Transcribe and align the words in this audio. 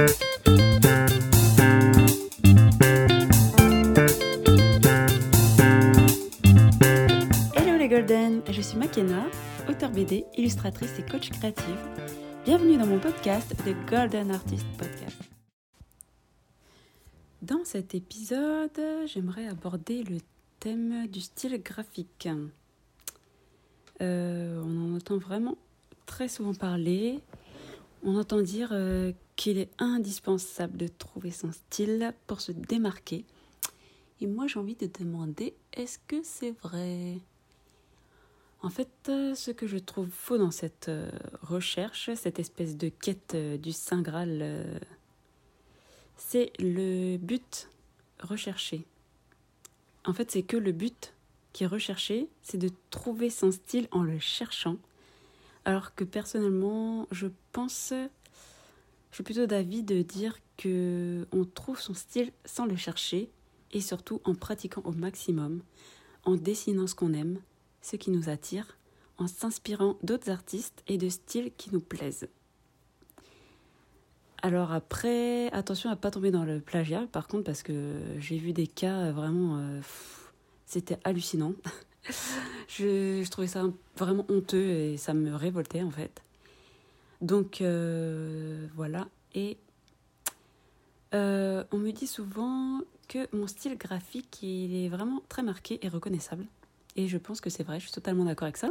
Hello 0.00 0.16
les 7.78 7.88
Golden, 7.88 8.40
je 8.48 8.62
suis 8.62 8.78
Makena, 8.78 9.26
auteur 9.68 9.90
BD, 9.90 10.24
illustratrice 10.38 10.98
et 10.98 11.02
coach 11.02 11.28
créative. 11.28 11.76
Bienvenue 12.46 12.78
dans 12.78 12.86
mon 12.86 12.98
podcast, 12.98 13.54
The 13.66 13.74
Golden 13.90 14.30
Artist 14.30 14.64
Podcast. 14.78 15.18
Dans 17.42 17.66
cet 17.66 17.94
épisode, 17.94 18.80
j'aimerais 19.04 19.48
aborder 19.48 20.02
le 20.04 20.20
thème 20.60 21.08
du 21.08 21.20
style 21.20 21.62
graphique. 21.62 22.26
Euh, 24.00 24.62
on 24.64 24.92
en 24.92 24.96
entend 24.96 25.18
vraiment 25.18 25.58
très 26.06 26.28
souvent 26.28 26.54
parler. 26.54 27.20
On 28.02 28.16
entend 28.16 28.40
dire 28.40 28.70
euh, 28.72 29.12
qu'il 29.40 29.56
est 29.56 29.70
indispensable 29.78 30.76
de 30.76 30.86
trouver 30.86 31.30
son 31.30 31.50
style 31.50 32.12
pour 32.26 32.42
se 32.42 32.52
démarquer. 32.52 33.24
Et 34.20 34.26
moi, 34.26 34.46
j'ai 34.46 34.58
envie 34.58 34.74
de 34.74 34.86
demander, 34.86 35.54
est-ce 35.72 35.98
que 36.06 36.22
c'est 36.22 36.50
vrai? 36.50 37.16
En 38.60 38.68
fait, 38.68 38.90
euh, 39.08 39.34
ce 39.34 39.50
que 39.50 39.66
je 39.66 39.78
trouve 39.78 40.10
faux 40.10 40.36
dans 40.36 40.50
cette 40.50 40.90
recherche, 41.40 42.12
cette 42.16 42.38
espèce 42.38 42.76
de 42.76 42.90
quête 42.90 43.34
du 43.34 43.72
Saint 43.72 44.02
Graal, 44.02 44.78
c'est 46.18 46.52
le 46.58 47.16
but 47.16 47.70
recherché. 48.22 48.84
En 50.04 50.12
fait, 50.12 50.30
c'est 50.30 50.42
que 50.42 50.58
le 50.58 50.72
but 50.72 51.14
qui 51.54 51.64
est 51.64 51.66
recherché, 51.66 52.28
c'est 52.42 52.58
de 52.58 52.68
trouver 52.90 53.30
son 53.30 53.52
style 53.52 53.88
en 53.90 54.02
le 54.02 54.18
cherchant. 54.18 54.76
Alors 55.64 55.94
que 55.94 56.04
personnellement, 56.04 57.08
je 57.10 57.28
pense, 57.52 57.94
je 59.10 59.16
suis 59.16 59.24
plutôt 59.24 59.46
d'avis 59.46 59.82
de 59.82 60.02
dire 60.02 60.38
que 60.56 61.26
on 61.32 61.44
trouve 61.44 61.80
son 61.80 61.94
style 61.94 62.32
sans 62.44 62.66
le 62.66 62.76
chercher 62.76 63.30
et 63.72 63.80
surtout 63.80 64.20
en 64.24 64.34
pratiquant 64.34 64.82
au 64.84 64.92
maximum, 64.92 65.62
en 66.24 66.36
dessinant 66.36 66.86
ce 66.86 66.94
qu'on 66.94 67.12
aime, 67.12 67.40
ce 67.82 67.96
qui 67.96 68.10
nous 68.10 68.28
attire, 68.28 68.76
en 69.18 69.26
s'inspirant 69.26 69.96
d'autres 70.02 70.30
artistes 70.30 70.82
et 70.86 70.98
de 70.98 71.08
styles 71.08 71.52
qui 71.56 71.72
nous 71.72 71.80
plaisent. 71.80 72.28
Alors 74.42 74.72
après, 74.72 75.52
attention 75.52 75.90
à 75.90 75.96
pas 75.96 76.10
tomber 76.10 76.30
dans 76.30 76.44
le 76.44 76.60
plagiat, 76.60 77.06
par 77.12 77.28
contre, 77.28 77.44
parce 77.44 77.62
que 77.62 78.00
j'ai 78.18 78.38
vu 78.38 78.52
des 78.52 78.66
cas 78.66 79.10
vraiment, 79.12 79.58
euh, 79.58 79.80
c'était 80.64 80.98
hallucinant. 81.04 81.52
je, 82.68 83.28
trouvais 83.28 83.46
ça 83.46 83.64
vraiment 83.96 84.24
honteux 84.30 84.70
et 84.70 84.96
ça 84.96 85.12
me 85.12 85.34
révoltait 85.34 85.82
en 85.82 85.90
fait. 85.90 86.22
Donc 87.20 87.60
euh, 87.60 88.66
voilà. 88.74 89.08
Et 89.34 89.58
euh, 91.14 91.64
on 91.72 91.78
me 91.78 91.90
dit 91.90 92.06
souvent 92.06 92.80
que 93.08 93.34
mon 93.36 93.46
style 93.46 93.76
graphique 93.76 94.40
est 94.42 94.88
vraiment 94.88 95.22
très 95.28 95.42
marqué 95.42 95.78
et 95.84 95.88
reconnaissable. 95.88 96.46
Et 96.96 97.08
je 97.08 97.18
pense 97.18 97.40
que 97.40 97.50
c'est 97.50 97.62
vrai. 97.62 97.78
Je 97.80 97.86
suis 97.86 97.92
totalement 97.92 98.24
d'accord 98.24 98.46
avec 98.46 98.56
ça. 98.56 98.70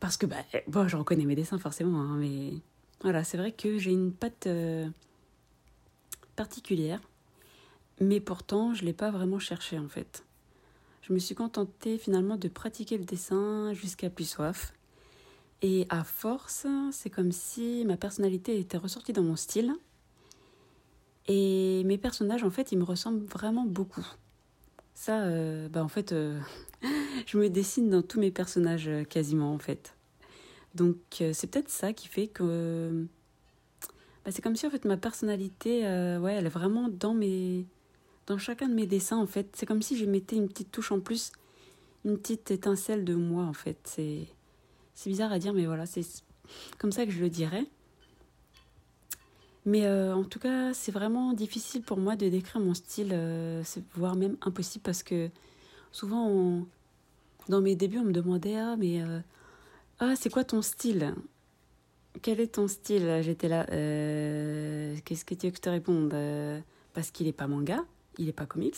Parce 0.00 0.16
que 0.16 0.26
bah, 0.26 0.36
bon, 0.66 0.88
je 0.88 0.96
reconnais 0.96 1.24
mes 1.24 1.36
dessins 1.36 1.58
forcément, 1.58 2.00
hein, 2.00 2.16
mais 2.16 2.54
voilà, 3.02 3.22
c'est 3.22 3.36
vrai 3.36 3.52
que 3.52 3.78
j'ai 3.78 3.92
une 3.92 4.12
patte 4.12 4.48
euh, 4.48 4.88
particulière, 6.34 7.00
mais 8.00 8.18
pourtant 8.18 8.74
je 8.74 8.82
ne 8.82 8.86
l'ai 8.86 8.92
pas 8.92 9.12
vraiment 9.12 9.38
cherché 9.38 9.78
en 9.78 9.88
fait. 9.88 10.24
Je 11.02 11.12
me 11.12 11.20
suis 11.20 11.36
contentée 11.36 11.98
finalement 11.98 12.36
de 12.36 12.48
pratiquer 12.48 12.98
le 12.98 13.04
dessin 13.04 13.72
jusqu'à 13.74 14.10
plus 14.10 14.28
soif. 14.28 14.72
Et 15.62 15.86
à 15.88 16.04
force, 16.04 16.66
c'est 16.90 17.10
comme 17.10 17.32
si 17.32 17.84
ma 17.86 17.96
personnalité 17.96 18.58
était 18.58 18.76
ressortie 18.76 19.12
dans 19.12 19.22
mon 19.22 19.36
style. 19.36 19.74
Et 21.28 21.84
mes 21.84 21.98
personnages, 21.98 22.42
en 22.42 22.50
fait, 22.50 22.72
ils 22.72 22.78
me 22.78 22.84
ressemblent 22.84 23.24
vraiment 23.24 23.64
beaucoup. 23.64 24.06
Ça, 24.94 25.22
euh, 25.22 25.68
bah 25.68 25.82
en 25.84 25.88
fait, 25.88 26.12
euh, 26.12 26.38
je 27.26 27.38
me 27.38 27.48
dessine 27.48 27.90
dans 27.90 28.02
tous 28.02 28.18
mes 28.18 28.32
personnages 28.32 28.90
quasiment, 29.08 29.54
en 29.54 29.58
fait. 29.58 29.94
Donc 30.74 30.96
euh, 31.20 31.32
c'est 31.32 31.46
peut-être 31.48 31.68
ça 31.68 31.92
qui 31.92 32.08
fait 32.08 32.28
que 32.28 33.06
bah, 34.24 34.30
c'est 34.30 34.42
comme 34.42 34.56
si 34.56 34.66
en 34.66 34.70
fait 34.70 34.84
ma 34.84 34.96
personnalité, 34.96 35.86
euh, 35.86 36.18
ouais, 36.18 36.34
elle 36.34 36.46
est 36.46 36.50
vraiment 36.50 36.88
dans 36.88 37.14
mes, 37.14 37.66
dans 38.26 38.38
chacun 38.38 38.68
de 38.68 38.74
mes 38.74 38.86
dessins 38.86 39.18
en 39.18 39.26
fait. 39.26 39.48
C'est 39.54 39.66
comme 39.66 39.82
si 39.82 39.96
je 39.96 40.06
mettais 40.06 40.36
une 40.36 40.48
petite 40.48 40.70
touche 40.70 40.92
en 40.92 41.00
plus, 41.00 41.32
une 42.04 42.18
petite 42.18 42.50
étincelle 42.50 43.04
de 43.04 43.14
moi 43.14 43.44
en 43.44 43.52
fait. 43.52 43.78
C'est, 43.84 44.28
c'est 44.94 45.10
bizarre 45.10 45.32
à 45.32 45.38
dire, 45.38 45.52
mais 45.52 45.66
voilà, 45.66 45.86
c'est 45.86 46.04
comme 46.78 46.92
ça 46.92 47.06
que 47.06 47.12
je 47.12 47.20
le 47.20 47.30
dirais. 47.30 47.66
Mais 49.64 49.86
euh, 49.86 50.14
en 50.14 50.24
tout 50.24 50.38
cas, 50.38 50.74
c'est 50.74 50.92
vraiment 50.92 51.32
difficile 51.32 51.82
pour 51.82 51.98
moi 51.98 52.16
de 52.16 52.28
décrire 52.28 52.60
mon 52.60 52.74
style, 52.74 53.16
voire 53.94 54.16
même 54.16 54.36
impossible 54.42 54.82
parce 54.82 55.02
que 55.02 55.30
souvent, 55.92 56.66
dans 57.48 57.60
mes 57.60 57.76
débuts, 57.76 57.98
on 57.98 58.04
me 58.04 58.12
demandait 58.12 58.56
ah 58.56 58.76
mais 58.76 59.00
ah, 60.04 60.16
c'est 60.16 60.30
quoi 60.30 60.42
ton 60.42 60.62
style? 60.62 61.14
Quel 62.22 62.40
est 62.40 62.54
ton 62.54 62.66
style? 62.66 63.20
J'étais 63.22 63.46
là. 63.46 63.66
Euh, 63.70 64.96
qu'est-ce 65.04 65.24
que 65.24 65.32
tu 65.34 65.46
veux 65.46 65.52
que 65.52 65.58
je 65.58 65.62
te 65.62 65.68
réponde? 65.68 66.12
Euh, 66.12 66.60
Parce 66.92 67.12
qu'il 67.12 67.26
n'est 67.26 67.32
pas 67.32 67.46
manga, 67.46 67.84
il 68.18 68.26
n'est 68.26 68.32
pas 68.32 68.44
comics, 68.44 68.74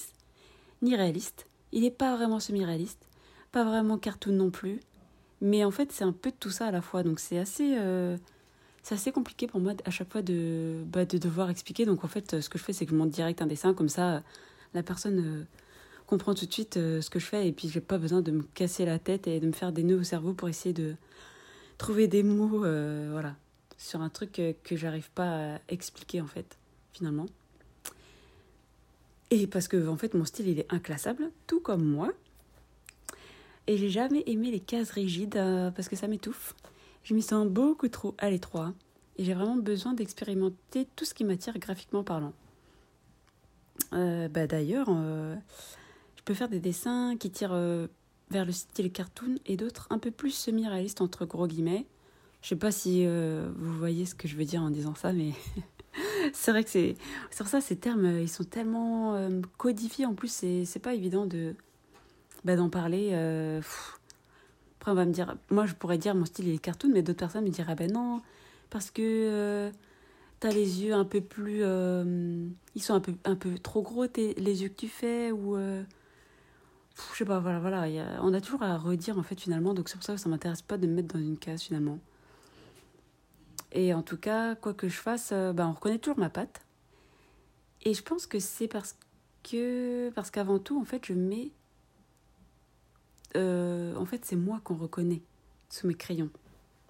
ni 0.83 0.95
réaliste. 0.95 1.47
Il 1.73 1.81
n'est 1.81 1.91
pas 1.91 2.15
vraiment 2.15 2.41
semi-réaliste, 2.41 3.09
pas 3.53 3.65
vraiment 3.65 3.97
cartoon 3.97 4.33
non 4.33 4.51
plus. 4.51 4.81
Mais 5.45 5.65
en 5.65 5.71
fait, 5.71 5.93
c'est 5.93 6.03
un 6.03 6.13
peu 6.13 6.31
de 6.31 6.37
tout 6.41 6.51
ça 6.51 6.67
à 6.67 6.71
la 6.73 6.83
fois. 6.83 7.05
Donc 7.05 7.21
c'est 7.21 7.39
assez, 7.39 7.77
euh, 7.79 8.17
assez 8.91 9.13
compliqué 9.13 9.47
pour 9.47 9.61
moi 9.61 9.75
à 9.85 9.91
chaque 9.91 10.11
fois 10.11 10.23
de, 10.23 10.83
bah, 10.87 11.05
de 11.05 11.19
devoir 11.19 11.51
expliquer. 11.51 11.87
Donc 11.87 12.03
en 12.05 12.09
fait, 12.09 12.41
ce 12.41 12.49
que 12.49 12.59
je 12.59 12.65
fais, 12.65 12.73
c'est 12.73 12.85
que 12.87 12.91
je 12.91 12.97
monte 12.97 13.11
direct 13.11 13.41
un 13.41 13.47
dessin. 13.47 13.75
Comme 13.75 13.89
ça, 13.89 14.25
la 14.75 14.83
personne 14.83 15.47
comprend 16.07 16.35
tout 16.35 16.47
de 16.47 16.53
suite 16.53 16.75
ce 16.75 17.09
que 17.09 17.21
je 17.21 17.27
fais. 17.27 17.47
Et 17.47 17.53
puis, 17.53 17.69
j'ai 17.69 17.81
pas 17.81 17.99
besoin 17.99 18.23
de 18.23 18.33
me 18.33 18.43
casser 18.43 18.85
la 18.85 18.99
tête 18.99 19.29
et 19.29 19.39
de 19.39 19.47
me 19.47 19.53
faire 19.53 19.71
des 19.71 19.85
nœuds 19.85 20.01
au 20.01 20.03
cerveau 20.03 20.33
pour 20.33 20.49
essayer 20.49 20.73
de, 20.73 20.97
trouver 21.79 22.09
des 22.09 22.23
mots 22.23 22.65
euh, 22.65 23.09
voilà, 23.13 23.37
sur 23.79 24.01
un 24.01 24.09
truc 24.09 24.41
que 24.63 24.77
j'arrive 24.77 25.11
pas 25.11 25.55
à 25.55 25.59
expliquer 25.69 26.21
en 26.21 26.27
fait, 26.27 26.59
finalement. 26.93 27.27
Et 29.31 29.47
parce 29.47 29.69
que 29.69 29.89
en 29.89 29.97
fait 29.97 30.15
mon 30.15 30.25
style 30.25 30.49
il 30.49 30.61
est 30.61 30.73
inclassable, 30.73 31.31
tout 31.47 31.61
comme 31.61 31.85
moi. 31.85 32.13
Et 33.67 33.77
j'ai 33.77 33.89
jamais 33.89 34.23
aimé 34.27 34.51
les 34.51 34.61
cases 34.61 34.91
rigides 34.91 35.37
euh, 35.37 35.71
parce 35.71 35.89
que 35.89 35.97
ça 35.97 36.07
m'étouffe. 36.07 36.55
Je 37.03 37.15
m'y 37.15 37.23
sens 37.23 37.47
beaucoup 37.47 37.89
trop 37.89 38.15
à 38.19 38.31
l'étroit 38.31 38.73
et 39.17 39.25
j'ai 39.25 39.35
vraiment 39.35 39.57
besoin 39.57 39.95
d'expérimenter 39.95 40.89
tout 40.97 41.05
ce 41.05 41.15
qui 41.15 41.25
m'attire 41.25 41.59
graphiquement 41.59 42.05
parlant. 42.05 42.33
Euh, 43.93 44.29
bah 44.29 44.47
d'ailleurs, 44.47 44.89
je 44.89 46.23
peux 46.25 46.35
faire 46.35 46.49
des 46.49 46.61
dessins 46.61 47.17
qui 47.19 47.31
tirent 47.31 47.89
vers 48.31 48.45
le 48.45 48.53
style 48.53 48.91
cartoon 48.91 49.37
et 49.47 49.57
d'autres 49.57 49.87
un 49.91 49.99
peu 49.99 50.11
plus 50.11 50.31
semi-réalistes 50.31 51.01
entre 51.01 51.25
gros 51.25 51.47
guillemets. 51.47 51.87
Je 52.43 52.51
sais 52.51 52.57
pas 52.57 52.71
si 52.71 53.07
euh, 53.07 53.51
vous 53.57 53.73
voyez 53.79 54.05
ce 54.05 54.15
que 54.15 54.29
je 54.29 54.37
veux 54.37 54.45
dire 54.45 54.61
en 54.61 54.71
disant 54.71 54.95
ça, 54.95 55.13
mais 55.13 55.33
c'est 56.35 56.51
vrai 56.51 56.63
que 56.63 56.71
c'est 56.71 56.95
sur 57.31 57.47
ça 57.47 57.61
ces 57.61 57.77
termes 57.77 58.21
ils 58.21 58.29
sont 58.29 58.45
tellement 58.45 59.15
euh, 59.15 59.41
codifiés 59.57 60.05
en 60.05 60.15
plus 60.15 60.31
c'est 60.31 60.79
pas 60.83 60.95
évident 60.95 61.27
de 61.27 61.55
bah, 62.45 62.57
d'en 62.57 62.69
parler. 62.69 63.11
Euh, 63.13 63.61
après 64.81 64.93
on 64.93 64.95
va 64.95 65.07
me 65.07 65.13
dire, 65.13 65.37
moi 65.51 65.67
je 65.67 65.75
pourrais 65.75 65.99
dire 65.99 66.15
mon 66.15 66.25
style 66.25 66.49
est 66.49 66.59
cartoon, 66.59 66.91
mais 66.93 67.03
d'autres 67.03 67.19
personnes 67.19 67.45
me 67.45 67.51
diraient 67.51 67.75
ben 67.75 67.91
non 67.91 68.21
parce 68.71 68.91
que 68.91 69.71
t'as 70.41 70.51
les 70.51 70.83
yeux 70.83 70.95
un 70.95 71.05
peu 71.05 71.21
plus 71.21 71.63
ils 71.63 72.83
sont 72.83 72.95
un 72.95 73.01
peu 73.01 73.15
un 73.25 73.37
peu 73.37 73.57
trop 73.59 73.83
gros 73.83 74.05
les 74.17 74.63
yeux 74.63 74.69
que 74.69 74.75
tu 74.75 74.89
fais 74.89 75.31
ou 75.31 75.57
je 75.57 77.19
sais 77.19 77.25
pas, 77.25 77.41
voilà, 77.41 77.59
voilà. 77.61 77.87
on 78.23 78.33
a 78.35 78.41
toujours 78.41 78.63
à 78.63 78.77
redire 78.77 79.19
en 79.19 79.23
fait 79.23 79.41
finalement, 79.41 79.75
donc 79.75 79.89
c'est 79.89 79.97
pour 79.97 80.05
ça 80.05 80.15
que 80.15 80.21
ça 80.21 80.29
m'intéresse 80.29 80.63
pas 80.63 80.79
de 80.79 80.87
me 80.87 80.95
mettre 80.95 81.15
dans 81.15 81.21
une 81.21 81.39
case 81.39 81.63
finalement. 81.63 81.99
Et 83.73 83.93
en 83.93 84.03
tout 84.03 84.17
cas, 84.17 84.55
quoi 84.55 84.73
que 84.73 84.89
je 84.89 84.97
fasse, 84.97 85.31
euh, 85.33 85.53
bah, 85.53 85.67
on 85.69 85.73
reconnaît 85.73 85.99
toujours 85.99 86.19
ma 86.19 86.31
patte. 86.31 86.61
Et 87.83 87.93
je 87.93 88.03
pense 88.03 88.27
que 88.27 88.39
c'est 88.39 88.69
parce 88.69 88.97
que 89.43 90.11
parce 90.11 90.31
qu'avant 90.31 90.61
tout, 90.61 90.81
en 90.81 90.85
fait, 90.85 91.05
je 91.05 91.13
mets, 91.13 91.51
euh, 93.37 93.95
en 93.97 94.05
fait, 94.05 94.25
c'est 94.25 94.37
moi 94.37 94.61
qu'on 94.65 94.77
reconnaît 94.77 95.23
sous 95.69 95.87
mes 95.87 95.95
crayons. 95.95 96.31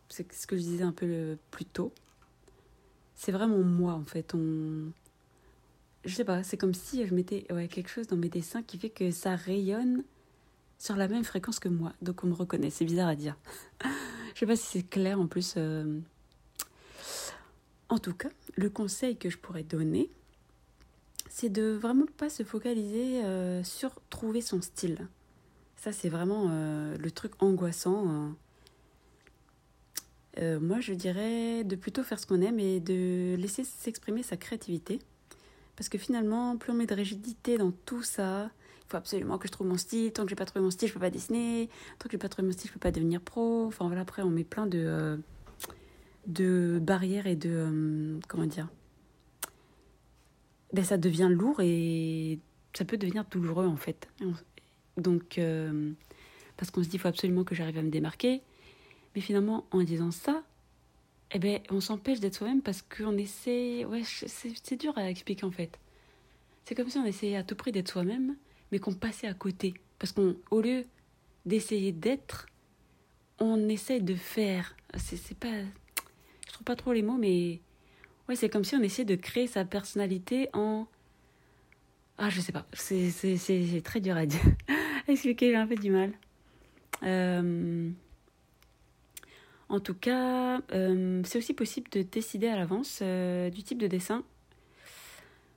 C'est 0.09 0.31
ce 0.33 0.47
que 0.47 0.57
je 0.57 0.63
disais 0.63 0.85
un 0.85 0.93
peu 0.93 1.37
plus 1.51 1.65
tôt. 1.65 1.93
C'est 3.15 3.33
vraiment 3.33 3.63
moi 3.63 3.95
en 3.95 4.05
fait. 4.05 4.35
On 4.35 4.93
je 6.05 6.15
sais 6.15 6.25
pas, 6.25 6.43
c'est 6.43 6.57
comme 6.57 6.75
si 6.75 7.07
je 7.07 7.15
mettais 7.15 7.47
ouais, 7.51 7.69
quelque 7.69 7.89
chose 7.89 8.07
dans 8.07 8.17
mes 8.17 8.29
dessins 8.29 8.63
qui 8.63 8.79
fait 8.79 8.91
que 8.91 9.11
ça 9.11 9.37
rayonne 9.37 10.05
sur 10.79 10.97
la 10.97 11.09
même 11.09 11.25
fréquence 11.25 11.59
que 11.59 11.69
moi. 11.69 11.93
Donc 12.03 12.25
on 12.25 12.27
me 12.27 12.35
reconnaît, 12.35 12.71
c'est 12.71 12.85
bizarre 12.85 13.09
à 13.09 13.17
dire. 13.17 13.37
je 14.35 14.41
sais 14.41 14.47
pas 14.47 14.57
si 14.57 14.67
c'est 14.67 14.83
clair 14.83 15.19
en 15.19 15.27
plus. 15.27 15.55
Euh. 15.57 16.01
En 17.89 17.99
tout 17.99 18.15
cas, 18.15 18.29
le 18.57 18.69
conseil 18.69 19.17
que 19.17 19.31
je 19.31 19.39
pourrais 19.39 19.63
donner, 19.63 20.11
c'est 21.31 21.49
de 21.49 21.71
vraiment 21.71 22.07
pas 22.17 22.29
se 22.29 22.43
focaliser 22.43 23.25
euh, 23.25 23.63
sur 23.65 23.95
trouver 24.11 24.41
son 24.41 24.61
style. 24.61 25.09
Ça, 25.85 25.93
c'est 25.93 26.09
vraiment 26.09 26.49
euh, 26.51 26.97
le 26.97 27.11
truc 27.11 27.33
angoissant. 27.41 28.35
Euh, 30.39 30.59
moi, 30.59 30.81
je 30.81 30.95
dirais 30.95 31.63
de 31.63 31.77
plutôt 31.77 32.03
faire 32.03 32.19
ce 32.19 32.27
qu'on 32.27 32.41
aime 32.41 32.59
et 32.59 32.81
de 32.81 33.37
laisser 33.39 33.65
s'exprimer 33.65 34.23
sa 34.23 34.39
créativité. 34.39 34.99
Parce 35.77 35.91
que 35.91 35.99
finalement, 35.99 36.57
plus 36.57 36.73
on 36.73 36.75
met 36.75 36.87
de 36.87 36.95
rigidité 36.95 37.59
dans 37.59 37.71
tout 37.71 38.03
ça, 38.03 38.51
il 38.79 38.89
faut 38.89 38.97
absolument 38.97 39.37
que 39.37 39.47
je 39.47 39.53
trouve 39.53 39.67
mon 39.67 39.77
style. 39.77 40.11
Tant 40.11 40.23
que 40.23 40.31
j'ai 40.31 40.37
pas 40.37 40.47
trouvé 40.47 40.65
mon 40.65 40.71
style, 40.71 40.89
je 40.89 40.95
peux 40.95 41.01
pas 41.01 41.11
dessiner. 41.11 41.69
Tant 41.99 42.05
que 42.05 42.13
j'ai 42.13 42.19
pas 42.19 42.31
trouvé 42.31 42.47
mon 42.47 42.55
style, 42.55 42.69
je 42.69 42.73
peux 42.73 42.81
pas 42.81 42.91
devenir 42.91 43.21
pro. 43.21 43.67
Enfin 43.67 43.87
voilà, 43.87 44.01
après, 44.01 44.23
on 44.23 44.31
met 44.31 44.45
plein 44.45 44.67
de, 44.67 45.19
euh, 46.41 46.81
barrières 46.81 47.27
et 47.27 47.37
de. 47.37 48.19
Comment 48.27 48.47
dire 48.47 48.69
ben, 50.73 50.83
Ça 50.83 50.97
devient 50.97 51.29
lourd 51.31 51.61
et 51.61 52.39
ça 52.73 52.87
peut 52.87 52.97
devenir 52.97 53.27
douloureux 53.27 53.67
en 53.67 53.77
fait. 53.77 54.09
Donc, 54.97 55.39
euh, 55.39 55.93
parce 56.57 56.71
qu'on 56.71 56.83
se 56.83 56.89
dit, 56.89 56.97
il 56.97 57.01
faut 57.01 57.09
absolument 57.09 57.45
que 57.45 57.55
j'arrive 57.55 57.79
à 57.79 57.83
me 57.83 57.91
démarquer. 57.91 58.43
Mais 59.15 59.21
finalement, 59.21 59.67
en 59.71 59.83
disant 59.83 60.11
ça, 60.11 60.43
eh 61.33 61.39
ben, 61.39 61.61
on 61.71 61.81
s'empêche 61.81 62.21
d'être 62.21 62.35
soi-même 62.35 62.63
parce 62.63 62.83
qu'on 62.83 63.17
essaie. 63.17 63.85
Ouais, 63.85 64.03
c'est 64.05 64.77
dur 64.77 64.97
à 64.97 65.11
expliquer 65.11 65.45
en 65.45 65.51
fait. 65.51 65.79
C'est 66.65 66.75
comme 66.75 66.89
si 66.89 66.99
on 66.99 67.05
essayait 67.05 67.37
à 67.37 67.45
tout 67.45 67.57
prix 67.57 67.73
d'être 67.73 67.91
soi-même, 67.91 68.37
mais 68.73 68.79
qu'on 68.79 68.95
passait 68.95 69.27
à 69.27 69.35
côté. 69.35 69.75
Parce 69.99 70.13
qu'au 70.13 70.61
lieu 70.61 70.85
d'essayer 71.45 71.93
d'être, 71.93 72.47
on 73.39 73.69
essaie 73.69 74.01
de 74.01 74.15
faire. 74.15 74.77
C'est 74.97 75.37
pas. 75.37 75.61
Je 76.47 76.53
trouve 76.53 76.65
pas 76.65 76.77
trop 76.77 76.93
les 76.93 77.03
mots, 77.03 77.19
mais. 77.19 77.61
Ouais, 78.29 78.37
c'est 78.37 78.49
comme 78.49 78.65
si 78.65 78.75
on 78.75 78.83
essayait 78.83 79.05
de 79.05 79.17
créer 79.17 79.47
sa 79.47 79.65
personnalité 79.65 80.49
en. 80.53 80.87
Ah, 82.17 82.31
je 82.31 82.41
sais 82.41 82.53
pas. 82.53 82.67
C'est 82.73 83.83
très 83.85 84.01
dur 84.01 84.17
à 84.17 84.25
dire. 84.25 84.41
expliquer, 85.09 85.51
j'ai 85.51 85.57
un 85.57 85.67
peu 85.67 85.77
du 85.77 85.91
mal. 85.91 86.13
Euh, 87.03 87.91
en 89.69 89.81
tout 89.81 89.95
cas, 89.95 90.61
euh, 90.73 91.23
c'est 91.25 91.39
aussi 91.39 91.55
possible 91.55 91.91
de 91.91 92.03
décider 92.03 92.49
à 92.49 92.57
l'avance 92.57 93.01
euh, 93.03 93.51
du 93.51 93.63
type 93.63 93.79
de 93.79 93.87
dessin 93.87 94.23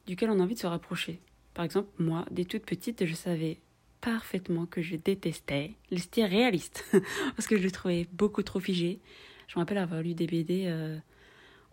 duquel 0.06 0.30
on 0.30 0.40
a 0.40 0.44
envie 0.44 0.56
de 0.56 0.60
se 0.60 0.68
rapprocher. 0.68 1.20
Par 1.54 1.66
exemple, 1.66 1.90
moi, 2.00 2.26
dès 2.32 2.46
toute 2.46 2.66
petite, 2.66 3.06
je 3.06 3.14
savais 3.14 3.60
parfaitement 4.00 4.66
que 4.66 4.82
je 4.82 4.96
détestais 4.96 5.74
le 5.92 5.98
style 5.98 6.26
réaliste 6.26 6.86
parce 7.36 7.48
que 7.48 7.58
je 7.58 7.64
le 7.64 7.72
trouvais 7.72 8.08
beaucoup 8.14 8.44
trop 8.44 8.60
figé. 8.60 9.00
Je 9.48 9.56
me 9.56 9.62
rappelle 9.62 9.78
avoir 9.78 10.02
lu 10.02 10.14
des 10.14 10.28
BD 10.28 10.74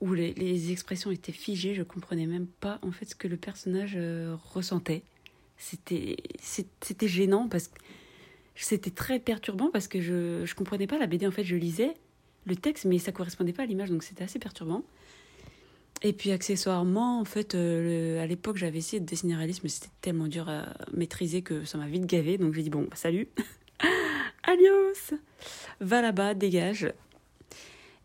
où 0.00 0.12
les, 0.14 0.72
expressions 0.72 1.12
étaient 1.12 1.32
figées, 1.32 1.74
je 1.74 1.82
comprenais 1.82 2.26
même 2.26 2.46
pas 2.46 2.78
en 2.82 2.90
fait 2.90 3.04
ce 3.04 3.14
que 3.14 3.28
le 3.28 3.36
personnage 3.36 3.96
ressentait. 4.52 5.04
C'était 5.56 6.16
gênant 7.02 7.48
parce 7.48 7.68
que 7.68 7.74
c'était 8.56 8.90
très 8.90 9.18
perturbant 9.18 9.70
parce 9.70 9.88
que 9.88 10.00
je 10.00 10.44
je 10.44 10.54
comprenais 10.54 10.86
pas 10.86 10.98
la 10.98 11.06
BD 11.06 11.26
en 11.26 11.30
fait, 11.30 11.44
je 11.44 11.56
lisais 11.56 11.94
le 12.46 12.56
texte, 12.56 12.84
mais 12.84 12.98
ça 12.98 13.12
correspondait 13.12 13.52
pas 13.52 13.62
à 13.62 13.66
l'image, 13.66 13.90
donc 13.90 14.02
c'était 14.02 14.24
assez 14.24 14.38
perturbant. 14.38 14.82
Et 16.02 16.12
puis 16.12 16.32
accessoirement, 16.32 17.18
en 17.18 17.24
fait, 17.24 17.54
euh, 17.54 18.22
à 18.22 18.26
l'époque, 18.26 18.58
j'avais 18.58 18.78
essayé 18.78 19.00
de 19.00 19.06
dessiner 19.06 19.36
réaliste, 19.36 19.62
mais 19.62 19.70
c'était 19.70 19.88
tellement 20.02 20.26
dur 20.26 20.48
à 20.48 20.66
maîtriser 20.92 21.40
que 21.40 21.64
ça 21.64 21.78
m'a 21.78 21.86
vite 21.86 22.04
gavé. 22.04 22.36
Donc 22.36 22.52
j'ai 22.52 22.62
dit 22.62 22.70
bon, 22.70 22.82
bah, 22.82 22.96
salut, 22.96 23.28
adios, 24.42 25.16
va 25.80 26.02
là-bas, 26.02 26.34
dégage. 26.34 26.92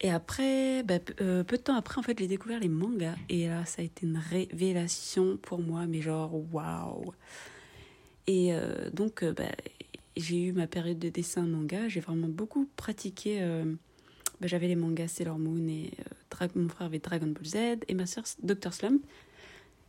Et 0.01 0.09
après, 0.11 0.83
bah, 0.83 0.99
euh, 1.21 1.43
peu 1.43 1.57
de 1.57 1.61
temps 1.61 1.75
après, 1.75 1.99
en 1.99 2.03
fait, 2.03 2.17
j'ai 2.17 2.27
découvert 2.27 2.59
les 2.59 2.69
mangas. 2.69 3.15
Et 3.27 3.47
là, 3.47 3.65
ça 3.65 3.81
a 3.81 3.85
été 3.85 4.05
une 4.05 4.17
révélation 4.17 5.37
pour 5.37 5.59
moi, 5.59 5.85
mais 5.87 6.01
genre, 6.01 6.33
waouh! 6.53 7.13
Et 8.27 8.53
euh, 8.53 8.89
donc, 8.91 9.23
bah, 9.23 9.43
j'ai 10.15 10.41
eu 10.41 10.53
ma 10.53 10.67
période 10.67 10.99
de 10.99 11.09
dessin 11.09 11.43
manga. 11.43 11.89
J'ai 11.89 11.99
vraiment 11.99 12.29
beaucoup 12.29 12.69
pratiqué 12.75 13.41
bah, 14.39 14.47
j'avais 14.47 14.67
les 14.67 14.75
mangas 14.75 15.09
Sailor 15.09 15.37
Moon 15.37 15.67
et 15.67 15.91
euh, 16.41 16.47
mon 16.55 16.69
frère 16.69 16.87
avait 16.87 16.99
Dragon 16.99 17.27
Ball 17.27 17.45
Z 17.45 17.55
et 17.87 17.93
ma 17.93 18.05
soeur 18.05 18.23
Dr. 18.41 18.73
Slump. 18.73 19.03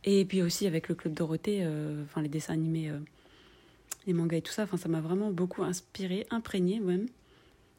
Et 0.03 0.25
puis 0.25 0.41
aussi 0.41 0.67
avec 0.67 0.89
le 0.89 0.95
Club 0.95 1.13
Dorothée, 1.13 1.59
euh, 1.61 2.03
enfin 2.03 2.21
les 2.21 2.27
dessins 2.27 2.53
animés, 2.53 2.89
euh, 2.89 2.99
les 4.07 4.13
mangas 4.13 4.37
et 4.37 4.41
tout 4.41 4.51
ça, 4.51 4.65
ça 4.65 4.89
m'a 4.89 4.99
vraiment 4.99 5.31
beaucoup 5.31 5.63
inspiré, 5.63 6.25
imprégné 6.31 6.79
même. 6.79 7.05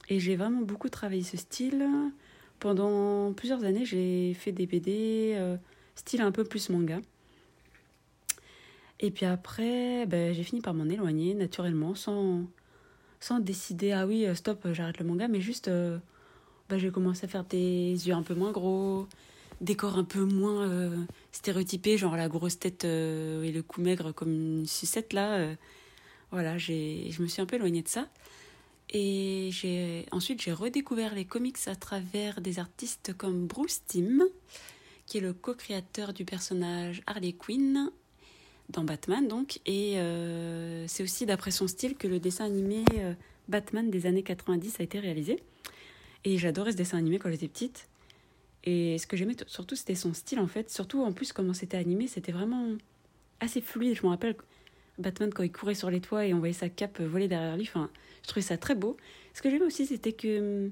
Et 0.08 0.18
j'ai 0.18 0.36
vraiment 0.36 0.62
beaucoup 0.62 0.88
travaillé 0.88 1.22
ce 1.22 1.36
style. 1.36 1.86
Pendant 2.62 3.32
plusieurs 3.32 3.64
années, 3.64 3.84
j'ai 3.84 4.34
fait 4.34 4.52
des 4.52 4.66
BD 4.66 5.36
style 5.96 6.20
un 6.20 6.30
peu 6.30 6.44
plus 6.44 6.70
manga. 6.70 7.00
Et 9.00 9.10
puis 9.10 9.26
après, 9.26 10.06
ben, 10.06 10.32
j'ai 10.32 10.44
fini 10.44 10.60
par 10.60 10.72
m'en 10.72 10.84
éloigner 10.84 11.34
naturellement, 11.34 11.96
sans, 11.96 12.44
sans 13.18 13.40
décider, 13.40 13.90
ah 13.90 14.06
oui, 14.06 14.28
stop, 14.34 14.68
j'arrête 14.72 15.00
le 15.00 15.04
manga, 15.04 15.26
mais 15.26 15.40
juste 15.40 15.68
bah, 16.68 16.78
j'ai 16.78 16.90
commencé 16.90 17.24
à 17.24 17.28
faire 17.28 17.44
des 17.44 18.08
yeux 18.08 18.14
un 18.14 18.22
peu 18.22 18.34
moins 18.34 18.52
gros, 18.52 19.08
des 19.60 19.76
corps 19.76 19.98
un 19.98 20.04
peu 20.04 20.24
moins 20.24 20.68
euh, 20.68 20.96
stéréotypés, 21.30 21.96
genre 21.96 22.16
la 22.16 22.28
grosse 22.28 22.58
tête 22.58 22.84
euh, 22.84 23.42
et 23.42 23.52
le 23.52 23.62
cou 23.62 23.80
maigre 23.80 24.12
comme 24.12 24.30
une 24.32 24.66
sucette 24.66 25.12
là. 25.12 25.34
Euh. 25.34 25.54
voilà, 26.30 26.58
je 26.58 27.20
me 27.20 27.26
suis 27.26 27.40
un 27.40 27.46
peu 27.46 27.56
éloignée 27.56 27.82
de 27.82 27.88
ça. 27.88 28.08
Et 28.92 29.48
j'ai, 29.52 30.06
ensuite, 30.12 30.42
j'ai 30.42 30.52
redécouvert 30.52 31.14
les 31.14 31.24
comics 31.24 31.56
à 31.66 31.74
travers 31.74 32.40
des 32.42 32.58
artistes 32.58 33.14
comme 33.16 33.46
Bruce 33.46 33.80
Timm, 33.86 34.22
qui 35.06 35.18
est 35.18 35.22
le 35.22 35.32
co-créateur 35.32 36.12
du 36.12 36.26
personnage 36.26 37.02
Harley 37.06 37.32
Quinn 37.32 37.90
dans 38.68 38.84
Batman, 38.84 39.26
donc. 39.26 39.60
Et 39.64 39.96
c'est 40.86 41.02
aussi 41.02 41.24
d'après 41.24 41.50
son 41.50 41.66
style 41.68 41.96
que 41.96 42.06
le 42.06 42.20
dessin 42.20 42.44
animé 42.44 42.84
Batman 43.48 43.90
des 43.90 44.04
années 44.04 44.22
90 44.22 44.80
a 44.80 44.82
été 44.82 45.00
réalisé. 45.00 45.42
Et 46.24 46.36
j'adorais 46.36 46.72
ce 46.72 46.76
dessin 46.76 46.98
animé 46.98 47.18
quand 47.18 47.30
j'étais 47.30 47.48
petite. 47.48 47.88
Et 48.64 48.98
ce 48.98 49.06
que 49.06 49.16
j'aimais 49.16 49.36
surtout, 49.46 49.74
c'était 49.74 49.94
son 49.94 50.12
style 50.12 50.38
en 50.38 50.46
fait. 50.46 50.70
Surtout 50.70 51.02
en 51.02 51.12
plus, 51.12 51.32
comment 51.32 51.54
c'était 51.54 51.78
animé, 51.78 52.08
c'était 52.08 52.30
vraiment 52.30 52.68
assez 53.40 53.62
fluide. 53.62 53.96
Je 53.96 54.02
me 54.02 54.08
rappelle 54.10 54.36
Batman 54.98 55.32
quand 55.32 55.42
il 55.42 55.52
courait 55.52 55.74
sur 55.74 55.90
les 55.90 56.00
toits 56.00 56.26
et 56.26 56.34
on 56.34 56.38
voyait 56.38 56.52
sa 56.52 56.68
cape 56.68 57.00
voler 57.00 57.28
derrière 57.28 57.56
lui. 57.56 57.64
Enfin, 57.64 57.90
je 58.22 58.28
trouvais 58.28 58.42
ça 58.42 58.56
très 58.56 58.74
beau. 58.74 58.96
Ce 59.34 59.42
que 59.42 59.50
j'aimais 59.50 59.64
aussi, 59.64 59.86
c'était 59.86 60.12
que 60.12 60.66
hum, 60.66 60.70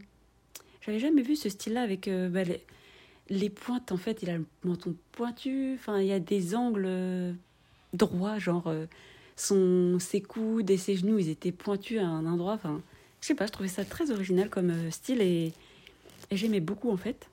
j'avais 0.83 0.99
jamais 0.99 1.23
vu 1.23 1.37
ce 1.37 1.49
style-là 1.49 1.83
avec 1.83 2.09
euh, 2.09 2.29
bah, 2.29 2.43
les, 3.29 3.51
pointes. 3.51 3.93
En 3.93 3.97
fait, 3.97 4.23
il 4.23 4.31
a 4.31 4.39
le 4.39 4.47
menton 4.65 4.95
pointu. 5.13 5.75
Enfin, 5.75 6.01
il 6.01 6.07
y 6.07 6.13
a 6.13 6.21
des 6.21 6.55
angles 6.55 6.87
euh, 6.87 7.33
droits, 7.93 8.39
genre 8.39 8.67
euh, 8.67 8.87
son, 9.37 9.99
ses 9.99 10.21
coudes 10.21 10.71
et 10.71 10.77
ses 10.77 10.97
genoux, 10.97 11.19
ils 11.19 11.29
étaient 11.29 11.53
pointus 11.53 11.99
à 11.99 12.07
un 12.07 12.27
endroit. 12.27 12.55
Enfin, 12.55 12.81
je 13.21 13.27
sais 13.27 13.35
pas, 13.35 13.47
je 13.47 13.53
trouvais 13.53 13.69
ça 13.69 13.85
très 13.85 14.11
original 14.11 14.49
comme 14.49 14.91
style 14.91 15.21
et, 15.21 15.53
j'aimais 16.33 16.61
beaucoup 16.61 16.91
en 16.91 16.97
fait. 16.97 17.29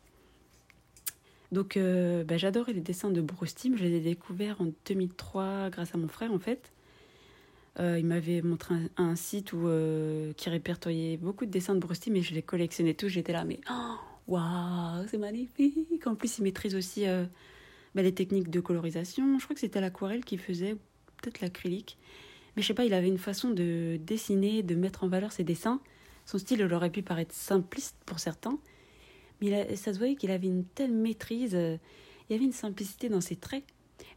Donc 1.51 1.78
bah, 1.78 2.38
j'adorais 2.38 2.74
les 2.74 2.81
dessins 2.81 3.12
de 3.12 3.22
Bruce 3.22 3.56
Timm, 3.56 3.78
je 3.78 3.84
les 3.84 3.95
ai 3.95 4.00
découverts 4.00 4.60
en 4.60 4.72
2003 4.88 5.70
grâce 5.70 5.94
à 5.94 5.98
mon 5.98 6.08
frère 6.08 6.34
en 6.34 6.39
fait. 6.39 6.72
Euh, 7.79 8.00
il 8.00 8.05
m'avait 8.05 8.41
montré 8.41 8.75
un, 8.98 9.15
site 9.15 9.53
où, 9.53 9.69
qui 10.36 10.50
répertoriait 10.50 11.17
beaucoup 11.17 11.46
de 11.46 11.51
dessins 11.51 11.75
de 11.75 11.79
Bruce 11.79 12.00
et 12.07 12.22
je 12.22 12.34
les 12.34 12.41
collectionnais 12.41 12.93
tous. 12.93 13.10
J'étais 13.10 13.34
là, 13.34 13.43
mais 13.43 13.60
oh, 13.69 13.96
waouh, 14.27 15.05
c'est 15.10 15.19
magnifique. 15.19 16.07
En 16.07 16.15
plus, 16.15 16.39
il 16.39 16.43
maîtrise 16.43 16.75
aussi 16.75 17.05
bah, 17.93 18.01
les 18.01 18.13
techniques 18.13 18.50
de 18.50 18.60
colorisation. 18.60 19.38
Je 19.38 19.43
crois 19.43 19.53
que 19.53 19.60
c'était 19.60 19.81
l'aquarelle 19.81 20.25
qu'il 20.25 20.39
faisait, 20.39 20.75
peut-être 21.22 21.41
l'acrylique. 21.41 21.98
Mais 22.55 22.63
je 22.63 22.67
sais 22.67 22.74
pas, 22.74 22.86
il 22.86 22.93
avait 22.96 23.07
une 23.07 23.19
façon 23.19 23.51
de 23.51 24.00
dessiner, 24.01 24.63
de 24.63 24.74
mettre 24.74 25.03
en 25.03 25.07
valeur 25.07 25.31
ses 25.31 25.43
dessins. 25.43 25.79
Son 26.25 26.39
style 26.39 26.62
aurait 26.74 26.89
pu 26.89 27.03
paraître 27.03 27.34
simpliste 27.34 27.96
pour 28.05 28.19
certains, 28.19 28.57
mais 29.39 29.75
ça 29.75 29.93
se 29.93 29.98
voyait 29.98 30.15
qu'il 30.15 30.31
avait 30.31 30.48
une 30.48 30.65
telle 30.65 30.91
maîtrise. 30.91 31.55
Euh, 31.55 31.77
il 32.29 32.34
y 32.34 32.36
avait 32.36 32.46
une 32.46 32.51
simplicité 32.51 33.10
dans 33.10 33.22
ses 33.22 33.36
traits, 33.38 33.63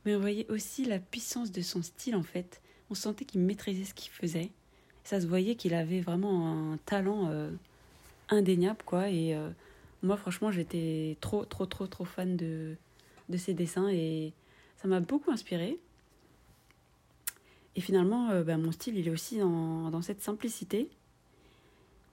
mais 0.05 0.17
on 0.17 0.21
voyait 0.21 0.50
aussi 0.50 0.87
la 0.87 0.99
puissance 0.99 1.52
de 1.52 1.61
son 1.61 1.83
style 1.83 2.17
en 2.17 2.23
fait. 2.23 2.61
On 2.91 2.95
sentait 2.95 3.25
qu'il 3.25 3.41
maîtrisait 3.41 3.85
ce 3.85 3.95
qu'il 3.95 4.11
faisait. 4.11 4.51
Ça 5.05 5.21
se 5.21 5.27
voyait 5.27 5.55
qu'il 5.55 5.75
avait 5.75 6.01
vraiment 6.01 6.73
un 6.73 6.77
talent 6.79 7.29
euh, 7.31 7.51
indéniable 8.29 8.83
quoi. 8.85 9.09
Et 9.09 9.35
euh, 9.35 9.49
moi 10.03 10.17
franchement 10.17 10.51
j'étais 10.51 11.17
trop 11.21 11.45
trop 11.45 11.67
trop 11.67 11.87
trop 11.87 12.05
fan 12.05 12.37
de 12.37 12.77
de 13.29 13.37
ses 13.37 13.55
dessins 13.55 13.89
et 13.89 14.33
ça 14.81 14.89
m'a 14.89 15.01
beaucoup 15.01 15.31
inspiré. 15.31 15.79
Et 17.77 17.81
finalement, 17.81 18.31
euh, 18.31 18.43
bah, 18.43 18.57
mon 18.57 18.73
style, 18.73 18.99
il 18.99 19.07
est 19.07 19.11
aussi 19.11 19.39
dans, 19.39 19.91
dans 19.91 20.03
cette 20.03 20.21
simplicité. 20.23 20.89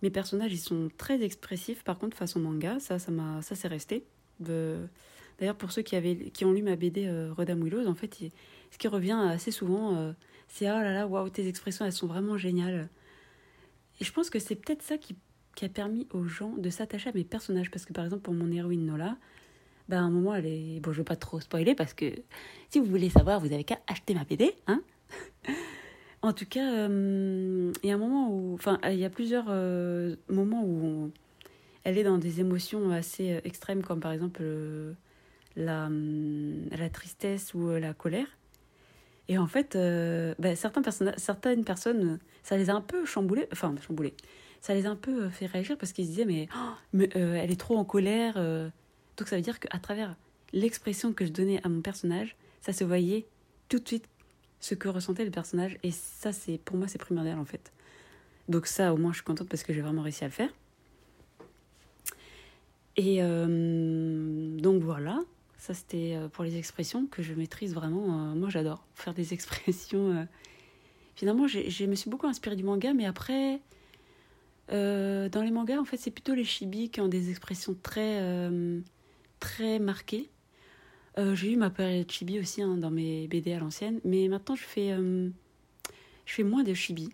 Mes 0.04 0.10
personnages, 0.12 0.54
ils 0.54 0.60
sont 0.60 0.90
très 0.98 1.24
expressifs, 1.24 1.84
par 1.84 1.98
contre, 1.98 2.16
façon 2.16 2.40
manga, 2.40 2.80
ça, 2.80 3.00
ça, 3.00 3.12
m'a, 3.12 3.42
ça 3.42 3.56
c'est 3.56 3.68
resté. 3.68 4.04
D'ailleurs, 4.40 5.56
pour 5.56 5.72
ceux 5.72 5.82
qui, 5.82 5.96
avaient, 5.96 6.16
qui 6.16 6.46
ont 6.46 6.52
lu 6.52 6.62
ma 6.62 6.76
BD 6.76 7.08
euh, 7.08 7.34
Redam 7.36 7.62
Willows, 7.64 7.88
en 7.88 7.96
fait, 7.96 8.16
ce 8.72 8.78
qui 8.78 8.88
revient 8.88 9.20
assez 9.30 9.52
souvent, 9.52 9.96
euh, 9.96 10.12
c'est 10.48 10.70
oh 10.70 10.75
là 10.75 10.94
là, 10.94 11.08
waouh, 11.08 11.30
tes 11.30 11.48
expressions, 11.48 11.86
elles 11.86 11.92
sont 11.94 12.08
vraiment 12.08 12.38
géniales. 12.38 12.89
Et 14.00 14.06
je 14.06 14.12
pense 14.12 14.30
que 14.30 14.39
c'est 14.39 14.56
peut-être 14.56 14.82
ça 14.82 14.98
qui, 14.98 15.16
qui, 15.56 15.66
a 15.66 15.70
permis 15.70 16.08
aux 16.12 16.25
gens 16.25 16.54
de 16.58 16.70
s'attacher 16.70 17.10
à 17.10 17.13
mes 17.13 17.24
personnages. 17.24 17.72
Parce 17.72 17.86
que, 17.86 17.94
par 17.94 18.06
exemple, 18.06 18.22
pour 18.22 18.34
mon 18.34 18.51
héroïne 18.51 18.86
Nola, 18.86 19.18
ben, 19.89 19.98
à 19.98 20.01
un 20.01 20.10
moment, 20.10 20.36
elle 20.36 20.46
est. 20.46 20.80
Bon, 20.80 20.92
je 20.92 20.98
ne 20.98 21.01
veux 21.01 21.06
pas 21.06 21.16
trop 21.16 21.39
spoiler 21.39 21.75
parce 21.75 21.94
que 21.94 22.13
si 22.70 22.80
vous 22.80 22.86
voulez 22.86 23.10
savoir, 23.10 23.39
vous 23.39 23.51
avez 23.54 23.63
qu'à 23.63 23.80
acheter 23.88 24.13
ma 24.13 24.24
BD, 24.24 24.54
hein 24.68 24.82
en 26.22 26.34
tout 26.34 26.46
cas, 26.46 26.74
euh, 26.74 27.72
il 27.84 27.89
y 27.89 27.92
a 27.92 27.96
un 27.96 28.00
moment 28.00 28.32
où. 28.32 28.54
Enfin, 28.54 28.80
il 28.86 28.98
y 28.98 29.06
a 29.06 29.10
plusieurs 29.10 29.46
euh, 29.50 30.16
moments 30.30 30.63
où 30.63 31.12
elle 31.84 31.98
est 31.98 32.04
dans 32.04 32.18
des 32.18 32.42
émotions 32.42 32.92
assez 32.92 33.34
euh, 33.34 33.42
extrêmes, 33.46 33.82
comme 33.82 34.00
par 34.00 34.12
exemple 34.12 34.44
la, 35.56 35.86
hum, 35.86 36.68
la 36.72 36.89
tristesse 36.89 37.54
ou 37.54 37.70
la 37.70 37.94
colère. 37.94 38.27
Et 39.30 39.38
en 39.38 39.48
fait, 39.48 39.78
bah, 40.40 40.56
certains 40.56 40.82
certaines 41.18 41.64
personnes, 41.66 42.20
ça 42.44 42.58
les 42.58 42.70
a 42.70 42.74
un 42.74 42.82
peu 42.82 43.06
chamboulées, 43.06 43.48
enfin 43.52 43.76
chamboulées, 43.86 44.14
ça 44.62 44.74
les 44.74 44.86
a 44.86 44.90
un 44.90 44.96
peu 44.96 45.30
fait 45.30 45.48
réagir 45.48 45.78
parce 45.78 45.92
qu'ils 45.92 46.06
se 46.06 46.12
disaient 46.12 46.26
mais, 46.26 46.48
oh, 46.56 46.70
mais 46.94 47.10
elle 47.14 47.52
est 47.52 47.60
trop 47.60 47.78
en 47.78 47.84
colère. 47.84 48.36
Donc 49.18 49.28
ça 49.28 49.36
veut 49.36 49.42
dire 49.42 49.60
qu'à 49.60 49.80
travers 49.80 50.16
l'expression 50.54 51.14
que 51.14 51.26
je 51.26 51.32
donnais 51.32 51.60
à 51.64 51.70
mon 51.70 51.82
personnage, 51.82 52.36
ça 52.62 52.74
se 52.74 52.84
voyait 52.84 53.26
tout 53.70 53.80
de 53.80 53.88
suite 53.88 54.06
ce 54.60 54.76
que 54.76 54.88
ressentait 54.88 55.26
le 55.26 55.32
personnage. 55.32 55.78
Et 55.84 55.92
ça, 55.92 56.32
c'est 56.32 56.58
pour 56.58 56.78
moi, 56.78 56.88
c'est 56.88 56.98
primordial 56.98 57.40
en 57.40 57.46
fait. 57.46 57.72
Donc 58.48 58.68
ça, 58.68 58.94
au 58.94 58.98
moins, 58.98 59.12
je 59.12 59.18
suis 59.18 59.26
contente 59.26 59.50
parce 59.50 59.64
que 59.64 59.74
j'ai 59.74 59.82
vraiment 59.82 60.02
réussi 60.02 60.24
à 60.24 60.28
le 60.28 60.34
faire. 60.34 60.50
Et 62.96 63.18
euh, 63.22 64.58
donc 64.58 64.82
voilà, 64.82 65.20
ça 65.68 65.74
c'était 65.74 66.16
euh, 66.16 66.30
pour 66.30 66.46
les 66.46 66.58
expressions 66.58 67.08
que 67.08 67.22
je 67.22 67.34
maîtrise 67.34 67.74
vraiment. 67.74 68.32
Euh, 68.32 68.36
moi, 68.36 68.50
j'adore 68.50 68.88
faire 68.96 69.14
des 69.14 69.34
expressions. 69.34 70.28
Finalement, 71.16 71.48
je 71.48 71.86
me 71.86 71.96
suis 71.96 72.10
beaucoup 72.10 72.28
inspirée 72.28 72.56
du 72.56 72.64
manga, 72.64 72.94
mais 72.94 73.06
après, 73.06 73.60
dans 74.70 75.42
les 75.44 75.52
mangas, 75.52 75.80
en 75.80 75.86
fait, 75.86 75.98
c'est 75.98 76.12
plutôt 76.12 76.36
les 76.36 76.46
chibi 76.46 76.90
qui 76.90 77.02
ont 77.02 77.08
des 77.08 77.32
expressions 77.32 77.76
très, 77.82 78.22
très 79.40 79.80
marquées. 79.80 80.30
j'ai 81.18 81.52
eu 81.52 81.58
ma 81.58 81.72
période 81.72 82.10
chibi 82.12 82.40
aussi 82.40 82.62
hein, 82.62 82.78
dans 82.78 82.92
mes 82.92 83.28
BD 83.28 83.52
à 83.54 83.60
l'ancienne, 83.60 84.00
mais 84.06 84.28
maintenant 84.28 84.56
je 84.56 84.64
fais, 84.64 84.96
je 84.96 86.34
fais 86.34 86.44
moins 86.44 86.64
de 86.64 86.76
chibi 86.76 87.10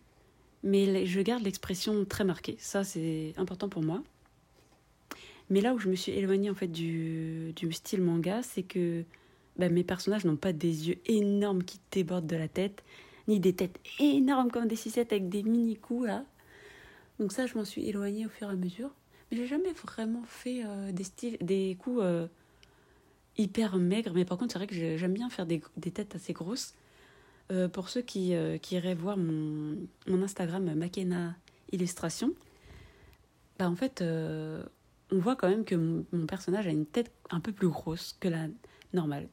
mais 0.63 1.05
je 1.05 1.21
garde 1.21 1.43
l'expression 1.43 2.05
très 2.05 2.23
marquée. 2.23 2.55
Ça, 2.59 2.83
c'est 2.83 3.33
important 3.37 3.69
pour 3.69 3.83
moi. 3.83 4.01
Mais 5.49 5.61
là 5.61 5.73
où 5.73 5.79
je 5.79 5.89
me 5.89 5.95
suis 5.95 6.11
éloignée 6.13 6.49
en 6.49 6.55
fait 6.55 6.67
du, 6.67 7.53
du 7.55 7.71
style 7.71 8.01
manga, 8.01 8.41
c'est 8.43 8.63
que 8.63 9.03
bah, 9.57 9.69
mes 9.69 9.83
personnages 9.83 10.25
n'ont 10.25 10.35
pas 10.35 10.53
des 10.53 10.89
yeux 10.89 10.97
énormes 11.05 11.63
qui 11.63 11.79
débordent 11.91 12.27
de 12.27 12.35
la 12.35 12.47
tête, 12.47 12.83
ni 13.27 13.39
des 13.39 13.53
têtes 13.53 13.79
énormes 13.99 14.51
comme 14.51 14.67
des 14.67 14.75
cisettes 14.75 15.11
avec 15.11 15.29
des 15.29 15.43
mini 15.43 15.75
coups 15.75 16.07
là. 16.07 16.25
Donc 17.19 17.31
ça, 17.31 17.45
je 17.45 17.55
m'en 17.55 17.65
suis 17.65 17.87
éloignée 17.87 18.25
au 18.25 18.29
fur 18.29 18.49
et 18.49 18.53
à 18.53 18.55
mesure. 18.55 18.89
Mais 19.29 19.37
j'ai 19.37 19.47
jamais 19.47 19.71
vraiment 19.73 20.23
fait 20.25 20.63
euh, 20.65 20.91
des 20.91 21.03
styles, 21.03 21.37
des 21.41 21.77
coups 21.79 21.99
euh, 22.01 22.27
hyper 23.37 23.77
maigres. 23.77 24.13
Mais 24.15 24.25
par 24.25 24.37
contre, 24.37 24.53
c'est 24.53 24.59
vrai 24.59 24.67
que 24.67 24.97
j'aime 24.97 25.13
bien 25.13 25.29
faire 25.29 25.45
des, 25.45 25.61
des, 25.77 25.91
têtes 25.91 26.15
assez 26.15 26.33
grosses. 26.33 26.73
Euh, 27.51 27.67
pour 27.67 27.89
ceux 27.89 28.01
qui, 28.01 28.33
qui, 28.61 28.75
iraient 28.75 28.95
voir 28.95 29.17
mon, 29.17 29.77
mon 30.07 30.23
Instagram 30.23 30.73
Makena 30.73 31.35
Illustration, 31.71 32.31
bah 33.59 33.69
en 33.69 33.75
fait, 33.75 34.03
on 35.13 35.19
voit 35.19 35.35
quand 35.35 35.49
même 35.49 35.63
que 35.63 35.75
mon, 35.75 36.25
personnage 36.25 36.67
a 36.67 36.71
une 36.71 36.85
tête 36.85 37.11
un 37.29 37.39
peu 37.39 37.51
plus 37.51 37.69
grosse 37.69 38.17
que 38.19 38.27
la 38.27 38.47
normale. 38.93 39.27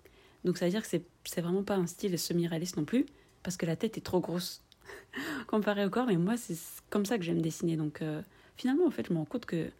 Donc 0.44 0.58
ça 0.58 0.66
veut 0.66 0.70
dire 0.70 0.82
que 0.82 0.88
c'est, 0.88 1.40
vraiment 1.40 1.62
pas 1.62 1.76
un 1.76 1.86
style 1.86 2.18
semi-réaliste 2.18 2.76
non 2.76 2.84
plus, 2.84 3.06
parce 3.42 3.56
que 3.56 3.66
la 3.66 3.76
tête 3.76 3.96
est 3.96 4.02
trop 4.02 4.20
grosse 4.20 4.62
comparée 5.46 5.84
au 5.84 5.90
corps, 5.90 6.06
mais 6.06 6.16
moi 6.16 6.36
c'est 6.36 6.56
comme 6.90 7.04
ça 7.04 7.18
que 7.18 7.24
j'aime 7.24 7.42
dessiner. 7.42 7.76
Donc 7.76 8.02
finalement, 8.56 8.86
en 8.86 8.90
fait, 8.90 9.06
je 9.08 9.12
me 9.12 9.18
rends 9.18 9.24
compte 9.24 9.46
que 9.46 9.70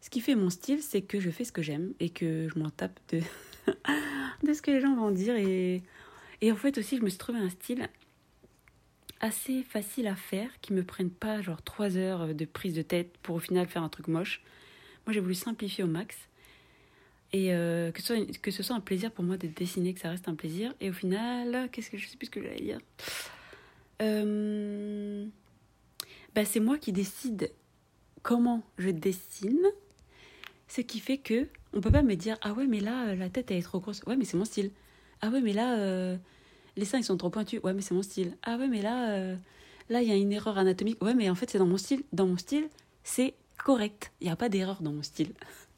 ce 0.00 0.10
qui 0.10 0.20
fait 0.20 0.34
mon 0.34 0.50
style, 0.50 0.82
c'est 0.82 1.02
que 1.02 1.20
je 1.20 1.30
fais 1.30 1.44
ce 1.44 1.52
que 1.52 1.62
j'aime 1.62 1.94
et 2.00 2.10
que 2.10 2.48
je 2.52 2.58
m'en 2.58 2.70
tape 2.70 2.98
de, 3.10 3.20
ce 4.52 4.62
que 4.62 4.70
les 4.70 4.80
gens 4.80 4.94
vont 4.94 5.10
dire 5.10 5.36
et 5.36 5.82
en 6.52 6.56
fait 6.56 6.76
aussi, 6.76 6.98
je 6.98 7.02
me 7.02 7.08
suis 7.08 7.18
trouvé 7.18 7.38
un 7.38 7.48
style 7.48 7.88
assez 9.24 9.62
facile 9.62 10.06
à 10.06 10.16
faire, 10.16 10.50
qui 10.60 10.74
me 10.74 10.84
prenne 10.84 11.10
pas 11.10 11.40
genre 11.40 11.62
trois 11.62 11.96
heures 11.96 12.34
de 12.34 12.44
prise 12.44 12.74
de 12.74 12.82
tête 12.82 13.16
pour 13.22 13.36
au 13.36 13.38
final 13.38 13.66
faire 13.66 13.82
un 13.82 13.88
truc 13.88 14.08
moche. 14.08 14.42
Moi, 15.06 15.12
j'ai 15.12 15.20
voulu 15.20 15.34
simplifier 15.34 15.84
au 15.84 15.88
max. 15.88 16.16
Et 17.32 17.52
euh, 17.52 17.90
que, 17.90 18.00
ce 18.50 18.62
soit, 18.62 18.76
un 18.76 18.80
plaisir 18.80 19.10
pour 19.10 19.24
moi 19.24 19.36
de 19.36 19.48
dessiner, 19.48 19.92
que 19.92 20.00
ça 20.00 20.10
reste 20.10 20.28
un 20.28 20.34
plaisir. 20.34 20.72
Et 20.80 20.90
au 20.90 20.92
final, 20.92 21.68
qu'est-ce 21.72 21.90
que 21.90 21.98
je 21.98 22.06
sais 22.06 22.16
plus 22.16 22.26
ce 22.26 22.30
que 22.30 22.40
j'allais 22.40 22.60
dire 22.60 22.78
euh, 24.02 25.26
bah, 26.34 26.44
C'est 26.44 26.60
moi 26.60 26.78
qui 26.78 26.92
décide 26.92 27.50
comment 28.22 28.62
je 28.78 28.90
dessine. 28.90 29.66
Ce 30.68 30.80
qui 30.80 31.00
fait 31.00 31.18
que 31.18 31.48
on 31.72 31.80
peut 31.80 31.90
pas 31.90 32.02
me 32.02 32.14
dire 32.14 32.38
Ah 32.40 32.52
ouais, 32.52 32.66
mais 32.66 32.80
là, 32.80 33.14
la 33.14 33.28
tête 33.28 33.50
elle 33.50 33.58
est 33.58 33.62
trop 33.62 33.80
grosse. 33.80 34.02
Ouais, 34.04 34.16
mais 34.16 34.24
c'est 34.24 34.36
mon 34.36 34.44
style. 34.44 34.70
Ah 35.20 35.28
ouais, 35.28 35.40
mais 35.40 35.52
là, 35.52 35.76
euh, 35.78 36.16
les 36.76 36.84
seins 36.84 36.98
ils 36.98 37.04
sont 37.04 37.16
trop 37.16 37.30
pointus. 37.30 37.60
Ouais, 37.62 37.74
mais 37.74 37.82
c'est 37.82 37.94
mon 37.94 38.02
style. 38.02 38.36
Ah 38.44 38.56
ouais, 38.56 38.68
mais 38.68 38.80
là, 38.80 39.10
euh, 39.10 39.36
là 39.88 40.02
il 40.02 40.08
y 40.08 40.12
a 40.12 40.16
une 40.16 40.32
erreur 40.32 40.56
anatomique. 40.56 41.02
Ouais, 41.02 41.14
mais 41.14 41.28
en 41.30 41.34
fait 41.34 41.50
c'est 41.50 41.58
dans 41.58 41.66
mon 41.66 41.78
style. 41.78 42.04
Dans 42.12 42.26
mon 42.26 42.36
style, 42.36 42.68
c'est 43.02 43.34
correct. 43.56 44.12
Il 44.20 44.26
n'y 44.26 44.32
a 44.32 44.36
pas 44.36 44.48
d'erreur 44.48 44.82
dans 44.82 44.92
mon 44.92 45.02
style. 45.02 45.32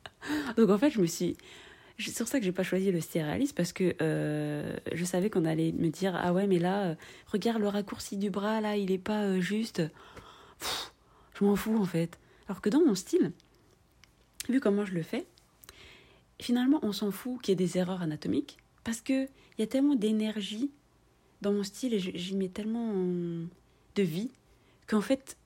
Donc 0.56 0.71
en 0.71 0.78
fait, 0.78 0.90
je 0.90 1.00
me 1.00 1.06
suis. 1.06 1.37
C'est 1.99 2.14
sur 2.14 2.28
ça 2.28 2.38
que 2.38 2.45
j'ai 2.45 2.52
pas 2.52 2.62
choisi 2.62 2.92
le 2.92 3.00
style 3.00 3.23
réaliste 3.23 3.56
parce 3.56 3.73
que 3.73 3.95
euh, 4.02 4.76
je 4.92 5.04
savais 5.04 5.30
qu'on 5.30 5.47
allait 5.47 5.73
me 5.73 5.88
dire 5.88 6.14
ah 6.14 6.35
ouais 6.35 6.47
mais 6.47 6.59
là 6.59 6.95
regarde 7.26 7.62
le 7.62 7.68
raccourci 7.68 8.18
du 8.18 8.28
bras 8.28 8.61
là 8.61 8.76
il 8.76 8.92
est 8.92 8.99
pas 8.99 9.40
juste 9.40 9.80
je 10.61 11.45
m'en 11.47 11.56
fous 11.56 11.78
en 11.78 11.87
fait 11.87 12.18
alors 12.49 12.61
que 12.61 12.68
dans 12.68 12.85
mon 12.85 12.95
style 12.95 13.33
vu 14.50 14.61
comment 14.61 14.85
je 14.85 14.92
le 14.92 15.02
fais 15.02 15.25
finalement 16.38 16.80
on 16.83 16.92
s'en 16.92 17.11
fout 17.11 17.40
qu'il 17.40 17.52
y 17.52 17.54
ait 17.54 17.66
des 17.66 17.78
erreurs 17.78 18.02
anatomiques 18.02 18.59
parce 18.85 19.00
qu'il 19.00 19.30
y 19.59 19.62
a 19.62 19.66
tellement 19.66 19.95
d'énergie 19.95 20.71
dans 21.40 21.52
mon 21.52 21.62
style 21.62 21.95
et 21.95 21.99
j'y 21.99 22.37
mets 22.37 22.49
tellement 22.49 22.92
de 22.92 24.02
vie 24.02 24.30
qu'en 24.87 25.00
fait, 25.00 25.37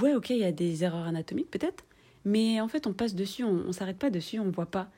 ouais, 0.00 0.14
ok, 0.14 0.30
il 0.30 0.38
y 0.38 0.44
a 0.44 0.52
des 0.52 0.84
erreurs 0.84 1.06
anatomiques 1.06 1.50
peut-être, 1.50 1.84
mais 2.24 2.60
en 2.60 2.68
fait, 2.68 2.86
on 2.86 2.92
passe 2.92 3.14
dessus, 3.14 3.44
on, 3.44 3.64
ne 3.64 3.72
s'arrête 3.72 3.98
pas 3.98 4.10
dessus, 4.10 4.38
on 4.38 4.50
voit 4.50 4.70
pas. 4.70 4.90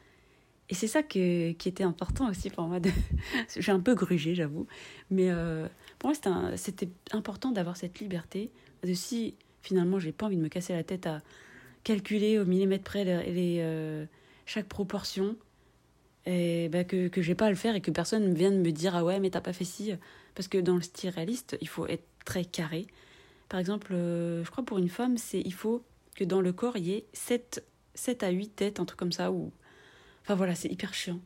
Et 0.71 0.75
c'est 0.75 0.87
ça 0.87 1.03
qui 1.03 1.21
était 1.65 1.85
important 1.85 2.29
aussi 2.31 2.49
pour 2.51 2.65
moi. 2.65 2.79
J'ai 3.57 3.73
un 3.73 3.81
peu 3.81 3.95
grugé, 3.95 4.35
j'avoue. 4.35 4.67
Mais 5.11 5.31
euh, 5.31 5.69
pour 5.99 6.11
moi, 6.11 6.55
c'était 6.57 6.89
important 7.13 7.51
d'avoir 7.51 7.77
cette 7.77 8.01
liberté. 8.01 8.51
De 8.83 8.95
si 8.95 9.35
finalement, 9.63 9.99
j'ai 9.99 10.13
pas 10.13 10.27
envie 10.27 10.37
de 10.37 10.43
me 10.43 10.49
casser 10.49 10.75
la 10.75 10.85
tête 10.85 11.07
à 11.07 11.23
calculer 11.85 12.39
au 12.39 12.45
millimètre 12.45 12.85
près 12.85 13.05
les, 13.05 13.59
euh, 13.61 14.05
chaque 14.47 14.67
proportion, 14.67 15.37
et 16.27 16.69
bah, 16.71 16.85
que, 16.85 17.09
que 17.09 17.23
j'ai 17.23 17.35
pas 17.35 17.47
à 17.47 17.51
le 17.51 17.57
faire 17.57 17.75
et 17.75 17.81
que 17.81 17.91
personne 17.91 18.31
ne 18.31 18.35
vienne 18.35 18.61
me 18.63 18.73
dire 18.73 18.97
ah 18.97 19.05
ouais 19.05 19.21
mais 19.21 19.31
t'as 19.31 19.43
pas 19.43 19.53
fait 19.53 19.65
ci 19.65 19.93
parce 20.35 20.49
que 20.49 20.57
dans 20.57 20.77
le 20.77 20.81
style 20.81 21.11
réaliste 21.11 21.59
il 21.61 21.69
faut 21.69 21.87
être 21.87 22.07
très 22.25 22.47
carré 22.47 22.87
par 23.55 23.61
exemple 23.61 23.93
euh, 23.95 24.43
je 24.43 24.51
crois 24.51 24.65
pour 24.65 24.79
une 24.79 24.89
femme 24.89 25.17
c'est 25.17 25.41
il 25.41 25.55
faut 25.55 25.85
que 26.17 26.25
dans 26.25 26.41
le 26.41 26.53
corps 26.53 26.77
il 26.77 26.87
y 26.87 26.93
ait 26.95 27.05
7, 27.13 27.65
7 27.95 28.25
à 28.25 28.31
8 28.31 28.49
têtes 28.49 28.81
un 28.81 28.85
truc 28.85 28.99
comme 28.99 29.13
ça 29.13 29.31
ou 29.31 29.53
enfin 30.23 30.35
voilà 30.35 30.57
c'est 30.57 30.67
hyper 30.67 30.93
chiant. 30.93 31.21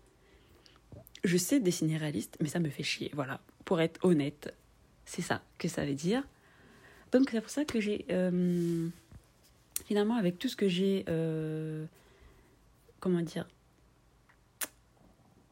Je 1.24 1.38
sais 1.38 1.58
dessiner 1.58 1.96
réaliste 1.96 2.36
mais 2.42 2.48
ça 2.48 2.58
me 2.58 2.68
fait 2.68 2.82
chier 2.82 3.10
voilà. 3.14 3.40
Pour 3.64 3.80
être 3.80 3.98
honnête 4.04 4.54
c'est 5.06 5.22
ça 5.22 5.40
que 5.56 5.68
ça 5.68 5.86
veut 5.86 5.94
dire. 5.94 6.22
Donc 7.12 7.30
c'est 7.30 7.40
pour 7.40 7.48
ça 7.48 7.64
que 7.64 7.80
j'ai 7.80 8.04
euh, 8.10 8.90
finalement 9.86 10.16
avec 10.16 10.38
tout 10.38 10.48
ce 10.48 10.56
que 10.56 10.68
j'ai 10.68 11.06
euh, 11.08 11.86
comment 13.00 13.22
dire 13.22 13.48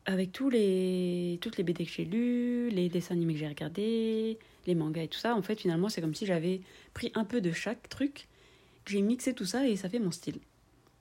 avec 0.05 0.31
tous 0.31 0.51
les, 0.51 1.39
toutes 1.41 1.57
les 1.57 1.65
BD 1.65 1.87
que 1.87 1.91
j'ai 1.91 2.05
lues, 2.05 2.69
les 2.69 2.91
dessins 2.91 3.15
animés 3.15 3.33
que 3.33 3.41
j'ai 3.41 3.49
regardés, 3.49 4.39
les 4.67 4.75
mangas 4.75 5.03
et 5.03 5.09
tout 5.09 5.19
ça, 5.19 5.35
en 5.35 5.43
fait, 5.43 5.61
finalement, 5.61 5.89
c'est 5.89 6.01
comme 6.01 6.15
si 6.15 6.27
j'avais 6.27 6.61
pris 6.95 7.13
un 7.15 7.25
peu 7.25 7.41
de 7.41 7.53
chaque 7.53 7.89
truc, 7.89 8.29
j'ai 8.87 9.03
mixé 9.03 9.35
tout 9.35 9.45
ça 9.45 9.67
et 9.67 9.77
ça 9.77 9.89
fait 9.89 9.99
mon 9.99 10.11
style, 10.11 10.39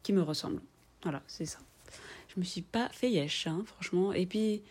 qui 0.04 0.14
me 0.14 0.22
ressemble. 0.22 0.62
Voilà, 1.04 1.22
c'est 1.28 1.46
ça. 1.46 1.60
Je 2.34 2.40
me 2.40 2.46
suis 2.46 2.62
pas 2.62 2.90
fait 2.90 3.10
yesh, 3.10 3.48
hein, 3.48 3.64
franchement. 3.66 4.12
Et 4.12 4.26
puis, 4.26 4.64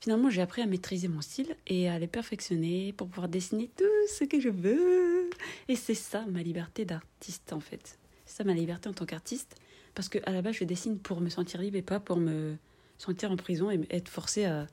finalement, 0.00 0.30
j'ai 0.30 0.42
appris 0.42 0.62
à 0.62 0.66
maîtriser 0.66 1.08
mon 1.08 1.20
style 1.20 1.54
et 1.66 1.88
à 1.88 1.98
les 1.98 2.06
perfectionner 2.06 2.92
pour 2.92 3.08
pouvoir 3.08 3.28
dessiner 3.28 3.70
tout 3.76 3.84
ce 4.08 4.24
que 4.24 4.40
je 4.40 4.48
veux. 4.48 5.30
Et 5.68 5.76
c'est 5.76 5.94
ça 5.94 6.24
ma 6.26 6.42
liberté 6.42 6.84
d'artiste, 6.84 7.52
en 7.52 7.60
fait. 7.60 7.98
C'est 8.24 8.38
ça 8.38 8.44
ma 8.44 8.54
liberté 8.54 8.88
en 8.88 8.92
tant 8.92 9.06
qu'artiste. 9.06 9.56
Parce 9.94 10.08
que 10.08 10.18
à 10.24 10.32
la 10.32 10.42
base, 10.42 10.54
je 10.54 10.64
dessine 10.64 10.98
pour 10.98 11.20
me 11.20 11.28
sentir 11.28 11.60
libre 11.60 11.76
et 11.76 11.82
pas 11.82 12.00
pour 12.00 12.16
me 12.16 12.56
sentir 12.98 13.30
en 13.30 13.36
prison 13.36 13.70
et 13.70 13.80
être 13.90 14.08
forcé 14.08 14.44
à 14.44 14.66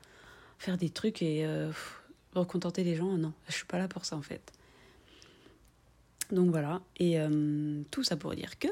faire 0.58 0.78
des 0.78 0.90
trucs 0.90 1.22
et 1.22 1.46
euh, 1.46 1.72
recontenter 2.40 2.84
les 2.84 2.96
gens. 2.96 3.18
Non, 3.18 3.34
je 3.48 3.54
suis 3.54 3.66
pas 3.66 3.78
là 3.78 3.88
pour 3.88 4.06
ça 4.06 4.16
en 4.16 4.22
fait. 4.22 4.52
Donc 6.32 6.50
voilà, 6.50 6.82
et 6.98 7.20
euh, 7.20 7.84
tout 7.92 8.04
ça 8.04 8.18
pour 8.18 8.34
dire 8.34 8.58
que 8.58 8.68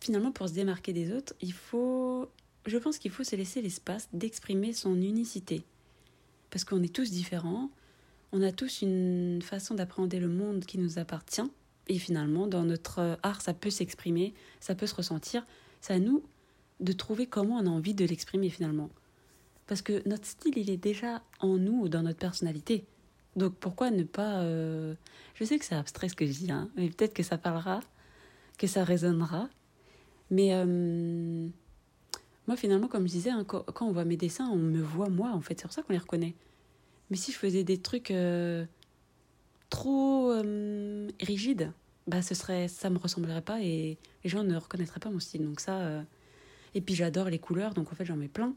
finalement 0.00 0.32
pour 0.32 0.48
se 0.48 0.54
démarquer 0.54 0.92
des 0.92 1.12
autres, 1.12 1.34
il 1.40 1.52
faut, 1.52 2.28
je 2.66 2.76
pense 2.76 2.98
qu'il 2.98 3.10
faut 3.10 3.24
se 3.24 3.36
laisser 3.36 3.62
l'espace 3.62 4.08
d'exprimer 4.12 4.72
son 4.72 4.96
unicité. 4.96 5.62
Parce 6.50 6.64
qu'on 6.64 6.82
est 6.82 6.94
tous 6.94 7.10
différents, 7.10 7.70
on 8.32 8.42
a 8.42 8.52
tous 8.52 8.82
une 8.82 9.40
façon 9.42 9.74
d'appréhender 9.74 10.20
le 10.20 10.28
monde 10.28 10.64
qui 10.64 10.78
nous 10.78 10.98
appartient, 10.98 11.48
et 11.88 11.98
finalement 11.98 12.46
dans 12.46 12.64
notre 12.64 13.18
art 13.22 13.40
ça 13.40 13.54
peut 13.54 13.70
s'exprimer, 13.70 14.34
ça 14.58 14.74
peut 14.74 14.86
se 14.86 14.94
ressentir, 14.94 15.44
ça 15.80 15.98
nous 15.98 16.22
de 16.80 16.92
trouver 16.92 17.26
comment 17.26 17.56
on 17.56 17.66
a 17.66 17.70
envie 17.70 17.94
de 17.94 18.04
l'exprimer 18.04 18.48
finalement. 18.48 18.90
Parce 19.70 19.82
que 19.82 20.02
notre 20.08 20.26
style, 20.26 20.58
il 20.58 20.68
est 20.68 20.76
déjà 20.76 21.22
en 21.38 21.56
nous, 21.56 21.88
dans 21.88 22.02
notre 22.02 22.18
personnalité. 22.18 22.84
Donc 23.36 23.54
pourquoi 23.54 23.92
ne 23.92 24.02
pas... 24.02 24.40
Euh, 24.40 24.96
je 25.34 25.44
sais 25.44 25.60
que 25.60 25.64
c'est 25.64 25.76
abstrait 25.76 26.08
ce 26.08 26.16
que 26.16 26.26
je 26.26 26.32
dis, 26.32 26.50
hein, 26.50 26.68
mais 26.74 26.88
peut-être 26.88 27.14
que 27.14 27.22
ça 27.22 27.38
parlera 27.38 27.78
que 28.58 28.66
ça 28.66 28.82
résonnera. 28.82 29.48
Mais 30.32 30.54
euh, 30.54 31.46
moi, 32.48 32.56
finalement, 32.56 32.88
comme 32.88 33.06
je 33.06 33.12
disais, 33.12 33.30
hein, 33.30 33.44
quand, 33.44 33.64
on 33.82 33.92
voit 33.92 34.04
mes 34.04 34.16
dessins, 34.16 34.48
on 34.48 34.56
me 34.56 34.82
voit 34.82 35.08
moi, 35.08 35.30
en 35.30 35.40
fait. 35.40 35.60
C'est 35.60 35.66
pour 35.66 35.72
ça 35.72 35.82
qu'on 35.82 35.92
les 35.92 36.00
reconnaît. 36.00 36.34
Mais 37.08 37.16
si 37.16 37.30
je 37.30 37.38
faisais 37.38 37.62
des 37.62 37.78
trucs 37.78 38.10
euh, 38.10 38.64
trop 39.68 40.32
rigides, 41.20 41.70
bah, 42.08 42.22
ce 42.22 42.34
serait, 42.34 42.66
ça 42.66 42.90
me 42.90 42.98
ressemblerait 42.98 43.40
pas 43.40 43.62
et 43.62 43.98
les 44.24 44.30
gens 44.30 44.42
ne 44.42 44.56
reconnaîtraient 44.56 44.98
pas 44.98 45.10
mon 45.10 45.20
style. 45.20 45.44
Donc 45.44 45.60
ça... 45.60 46.02
et 46.74 46.80
puis 46.80 46.96
j'adore 46.96 47.30
les 47.30 47.38
couleurs, 47.38 47.72
donc 47.72 47.92
en 47.92 47.94
fait, 47.94 48.04
j'en 48.04 48.16
mets 48.16 48.26
plein. 48.26 48.52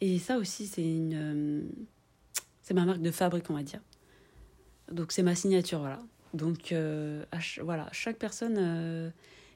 Et 0.00 0.18
ça 0.18 0.38
aussi, 0.38 0.66
c'est 0.66 0.82
une... 0.82 1.68
c'est 2.62 2.74
ma 2.74 2.84
marque 2.84 3.02
de 3.02 3.10
fabrique, 3.10 3.50
on 3.50 3.54
va 3.54 3.62
dire. 3.62 3.80
Donc 4.90 5.12
c'est 5.12 5.22
ma 5.22 5.34
signature, 5.34 5.80
voilà. 5.80 5.98
Donc 6.34 6.72
euh, 6.72 7.24
voilà, 7.62 7.88
chaque 7.92 8.18
personne 8.18 8.56
euh, 8.58 9.10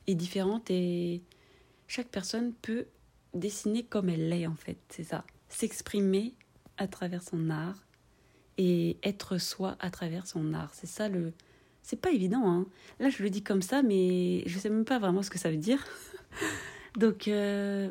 est 0.07 0.15
différente 0.15 0.71
et 0.71 1.23
chaque 1.87 2.09
personne 2.09 2.53
peut 2.53 2.87
dessiner 3.35 3.83
comme 3.83 4.09
elle 4.09 4.29
l'est 4.29 4.47
en 4.47 4.55
fait, 4.55 4.79
c'est 4.89 5.05
ça. 5.05 5.25
S'exprimer 5.49 6.35
à 6.79 6.87
travers 6.87 7.23
son 7.23 7.51
art 7.51 7.85
et 8.59 8.97
être 9.03 9.39
soi 9.39 9.77
à 9.81 9.91
travers 9.91 10.27
son 10.27 10.55
art. 10.55 10.71
C'est 10.75 10.87
ça 10.87 11.09
le... 11.09 11.33
C'est 11.83 12.01
pas 12.01 12.13
évident, 12.13 12.49
hein. 12.49 12.67
Là 13.01 13.11
je 13.11 13.23
le 13.23 13.31
dis 13.31 13.43
comme 13.43 13.63
ça, 13.63 13.83
mais 13.83 14.43
je 14.47 14.59
sais 14.59 14.71
même 14.71 14.85
pas 14.85 14.99
vraiment 14.99 15.23
ce 15.23 15.31
que 15.31 15.39
ça 15.39 15.51
veut 15.51 15.57
dire. 15.57 15.85
Donc 16.97 17.29
euh, 17.29 17.91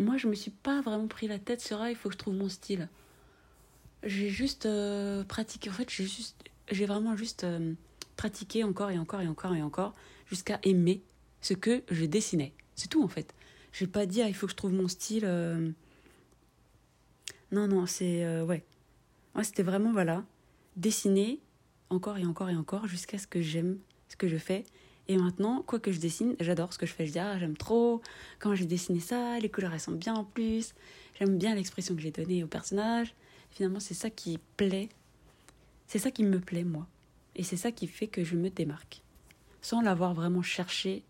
moi 0.00 0.16
je 0.16 0.28
me 0.28 0.34
suis 0.34 0.50
pas 0.50 0.80
vraiment 0.80 1.08
pris 1.08 1.28
la 1.28 1.38
tête 1.38 1.60
sur 1.60 1.80
ah 1.80 1.90
il 1.90 1.96
faut 1.96 2.08
que 2.08 2.14
je 2.14 2.18
trouve 2.18 2.34
mon 2.34 2.48
style. 2.48 2.88
J'ai 4.04 4.28
juste 4.30 4.68
pratiqué, 5.26 5.70
en 5.70 5.72
fait 5.72 5.90
j'ai 5.90 6.04
juste 6.04 6.36
j'ai 6.70 6.86
vraiment 6.86 7.16
juste 7.16 7.44
euh, 7.44 7.74
pratiqué 8.16 8.64
encore 8.64 8.90
et 8.90 8.98
encore 8.98 9.20
et 9.20 9.28
encore 9.28 9.54
et 9.54 9.62
encore 9.62 9.94
jusqu'à 10.26 10.58
aimer 10.62 11.02
ce 11.40 11.54
que 11.54 11.82
je 11.90 12.04
dessinais. 12.04 12.52
C'est 12.74 12.88
tout 12.88 13.02
en 13.02 13.08
fait. 13.08 13.34
J'ai 13.72 13.86
pas 13.86 14.06
dit 14.06 14.22
ah, 14.22 14.28
il 14.28 14.34
faut 14.34 14.46
que 14.46 14.52
je 14.52 14.56
trouve 14.56 14.72
mon 14.72 14.88
style. 14.88 15.24
Euh. 15.24 15.70
Non 17.52 17.66
non 17.66 17.86
c'est 17.86 18.24
euh, 18.24 18.44
ouais. 18.44 18.64
Moi 19.34 19.44
c'était 19.44 19.62
vraiment 19.62 19.92
voilà 19.92 20.24
dessiner 20.76 21.40
encore 21.90 22.18
et 22.18 22.26
encore 22.26 22.50
et 22.50 22.56
encore 22.56 22.86
jusqu'à 22.86 23.18
ce 23.18 23.26
que 23.26 23.40
j'aime 23.40 23.78
ce 24.08 24.16
que 24.16 24.28
je 24.28 24.36
fais. 24.36 24.64
Et 25.08 25.16
maintenant, 25.16 25.62
quoi 25.62 25.78
que 25.78 25.90
je 25.90 25.98
dessine, 25.98 26.36
j'adore 26.38 26.72
ce 26.72 26.78
que 26.78 26.86
je 26.86 26.92
fais. 26.92 27.06
Je 27.06 27.12
dis, 27.12 27.18
ah, 27.18 27.38
j'aime 27.38 27.56
trop 27.56 28.02
quand 28.38 28.54
j'ai 28.54 28.66
dessiné 28.66 29.00
ça, 29.00 29.38
les 29.40 29.48
couleurs 29.48 29.72
elles 29.72 29.80
sont 29.80 29.92
bien 29.92 30.14
en 30.14 30.24
plus, 30.24 30.74
j'aime 31.18 31.38
bien 31.38 31.54
l'expression 31.54 31.94
que 31.94 32.00
j'ai 32.02 32.10
donnée 32.10 32.44
au 32.44 32.46
personnage. 32.46 33.14
Finalement, 33.50 33.80
c'est 33.80 33.94
ça 33.94 34.10
qui 34.10 34.38
plaît 34.56 34.90
c'est 35.88 35.98
ça 35.98 36.10
qui 36.10 36.22
me 36.22 36.38
plaît, 36.38 36.64
moi. 36.64 36.86
Et 37.34 37.42
c'est 37.42 37.56
ça 37.56 37.72
qui 37.72 37.86
fait 37.86 38.06
que 38.06 38.22
je 38.22 38.36
me 38.36 38.50
démarque. 38.50 39.02
Sans 39.62 39.80
l'avoir 39.80 40.14
vraiment 40.14 40.42
cherché 40.42 41.02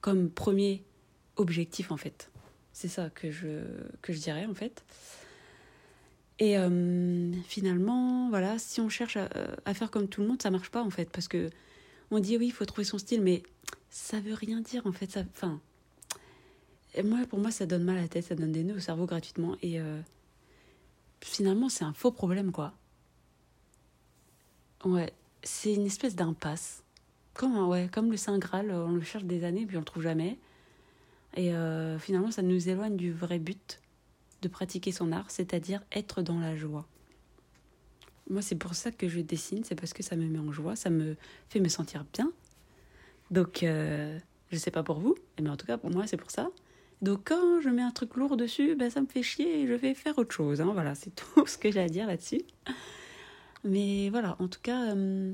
comme 0.00 0.30
premier 0.30 0.82
objectif, 1.36 1.92
en 1.92 1.98
fait. 1.98 2.30
C'est 2.72 2.88
ça 2.88 3.10
que 3.10 3.30
je, 3.30 3.62
que 4.00 4.12
je 4.12 4.18
dirais, 4.18 4.46
en 4.46 4.54
fait. 4.54 4.84
Et 6.38 6.58
euh, 6.58 7.30
finalement, 7.46 8.30
voilà, 8.30 8.58
si 8.58 8.80
on 8.80 8.88
cherche 8.88 9.18
à, 9.18 9.74
faire 9.74 9.90
comme 9.90 10.08
tout 10.08 10.22
le 10.22 10.28
monde, 10.28 10.40
ça 10.40 10.50
marche 10.50 10.70
pas, 10.70 10.82
en 10.82 10.90
fait. 10.90 11.10
Parce 11.10 11.28
que 11.28 11.50
on 12.12 12.20
dit, 12.20 12.36
oui, 12.36 12.46
il 12.46 12.52
faut 12.52 12.64
trouver 12.64 12.84
son 12.84 12.98
style, 12.98 13.22
mais 13.22 13.42
ça 13.90 14.20
veut 14.20 14.34
rien 14.34 14.60
dire, 14.60 14.86
en 14.86 14.92
fait. 14.92 15.18
Enfin, 15.32 15.60
moi, 17.02 17.20
pour 17.28 17.38
moi, 17.38 17.50
ça 17.50 17.66
donne 17.66 17.84
mal 17.84 17.98
à 17.98 18.02
la 18.02 18.08
tête, 18.08 18.24
ça 18.24 18.34
donne 18.34 18.52
des 18.52 18.64
nœuds 18.64 18.76
au 18.76 18.80
cerveau 18.80 19.06
gratuitement. 19.06 19.56
Et 19.62 19.80
euh, 19.80 20.00
finalement, 21.20 21.68
c'est 21.68 21.84
un 21.84 21.94
faux 21.94 22.12
problème, 22.12 22.52
quoi. 22.52 22.74
Ouais, 24.84 25.12
c'est 25.42 25.74
une 25.74 25.86
espèce 25.86 26.14
d'impasse. 26.14 26.82
Comme, 27.34 27.56
ouais, 27.68 27.88
comme 27.90 28.10
le 28.10 28.16
Saint 28.16 28.38
Graal, 28.38 28.70
on 28.70 28.92
le 28.92 29.00
cherche 29.02 29.24
des 29.24 29.44
années 29.44 29.64
puis 29.64 29.76
on 29.76 29.80
le 29.80 29.86
trouve 29.86 30.02
jamais. 30.02 30.38
Et 31.34 31.54
euh, 31.54 31.98
finalement, 31.98 32.30
ça 32.30 32.42
nous 32.42 32.68
éloigne 32.68 32.96
du 32.96 33.10
vrai 33.12 33.38
but 33.38 33.80
de 34.42 34.48
pratiquer 34.48 34.92
son 34.92 35.12
art, 35.12 35.30
c'est-à-dire 35.30 35.82
être 35.92 36.20
dans 36.20 36.38
la 36.38 36.56
joie. 36.56 36.86
Moi, 38.30 38.42
c'est 38.42 38.56
pour 38.56 38.74
ça 38.74 38.90
que 38.90 39.08
je 39.08 39.20
dessine, 39.20 39.64
c'est 39.64 39.74
parce 39.74 39.92
que 39.92 40.02
ça 40.02 40.16
me 40.16 40.26
met 40.26 40.38
en 40.38 40.52
joie, 40.52 40.76
ça 40.76 40.90
me 40.90 41.16
fait 41.48 41.60
me 41.60 41.68
sentir 41.68 42.04
bien. 42.12 42.32
Donc, 43.30 43.62
euh, 43.62 44.18
je 44.50 44.56
sais 44.56 44.70
pas 44.70 44.82
pour 44.82 45.00
vous, 45.00 45.16
mais 45.40 45.50
en 45.50 45.56
tout 45.56 45.66
cas, 45.66 45.78
pour 45.78 45.90
moi, 45.90 46.06
c'est 46.06 46.16
pour 46.16 46.30
ça. 46.30 46.50
Donc, 47.00 47.22
quand 47.24 47.60
je 47.60 47.68
mets 47.68 47.82
un 47.82 47.90
truc 47.90 48.14
lourd 48.16 48.36
dessus, 48.36 48.76
ben, 48.76 48.90
ça 48.90 49.00
me 49.00 49.06
fait 49.06 49.22
chier 49.22 49.62
et 49.62 49.66
je 49.66 49.74
vais 49.74 49.94
faire 49.94 50.16
autre 50.18 50.32
chose. 50.32 50.60
Hein. 50.60 50.70
Voilà, 50.72 50.94
c'est 50.94 51.10
tout 51.14 51.46
ce 51.46 51.58
que 51.58 51.70
j'ai 51.70 51.80
à 51.80 51.88
dire 51.88 52.06
là-dessus. 52.06 52.42
Mais 53.64 54.08
voilà, 54.10 54.36
en 54.38 54.48
tout 54.48 54.60
cas, 54.62 54.94
euh, 54.94 55.32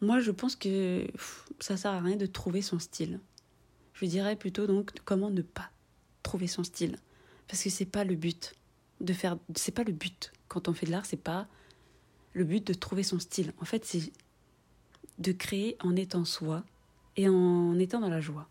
moi 0.00 0.20
je 0.20 0.30
pense 0.30 0.56
que 0.56 1.06
ça 1.60 1.76
sert 1.76 1.90
à 1.90 2.00
rien 2.00 2.16
de 2.16 2.26
trouver 2.26 2.62
son 2.62 2.78
style. 2.78 3.20
Je 3.94 4.06
dirais 4.06 4.36
plutôt 4.36 4.66
donc 4.66 4.92
comment 5.04 5.30
ne 5.30 5.42
pas 5.42 5.70
trouver 6.22 6.46
son 6.46 6.64
style. 6.64 6.96
Parce 7.46 7.62
que 7.62 7.70
c'est 7.70 7.86
pas 7.86 8.04
le 8.04 8.14
but 8.14 8.54
de 9.00 9.12
faire. 9.12 9.36
C'est 9.54 9.74
pas 9.74 9.84
le 9.84 9.92
but. 9.92 10.32
Quand 10.52 10.68
on 10.68 10.74
fait 10.74 10.86
de 10.86 10.90
l'art, 10.90 11.06
c'est 11.06 11.16
pas 11.16 11.46
le 12.34 12.44
but 12.44 12.66
de 12.66 12.74
trouver 12.74 13.02
son 13.02 13.18
style. 13.18 13.52
En 13.60 13.64
fait, 13.64 13.84
c'est 13.84 14.12
de 15.18 15.32
créer 15.32 15.76
en 15.80 15.96
étant 15.96 16.24
soi 16.24 16.64
et 17.16 17.28
en 17.28 17.78
étant 17.78 18.00
dans 18.00 18.08
la 18.08 18.20
joie. 18.20 18.48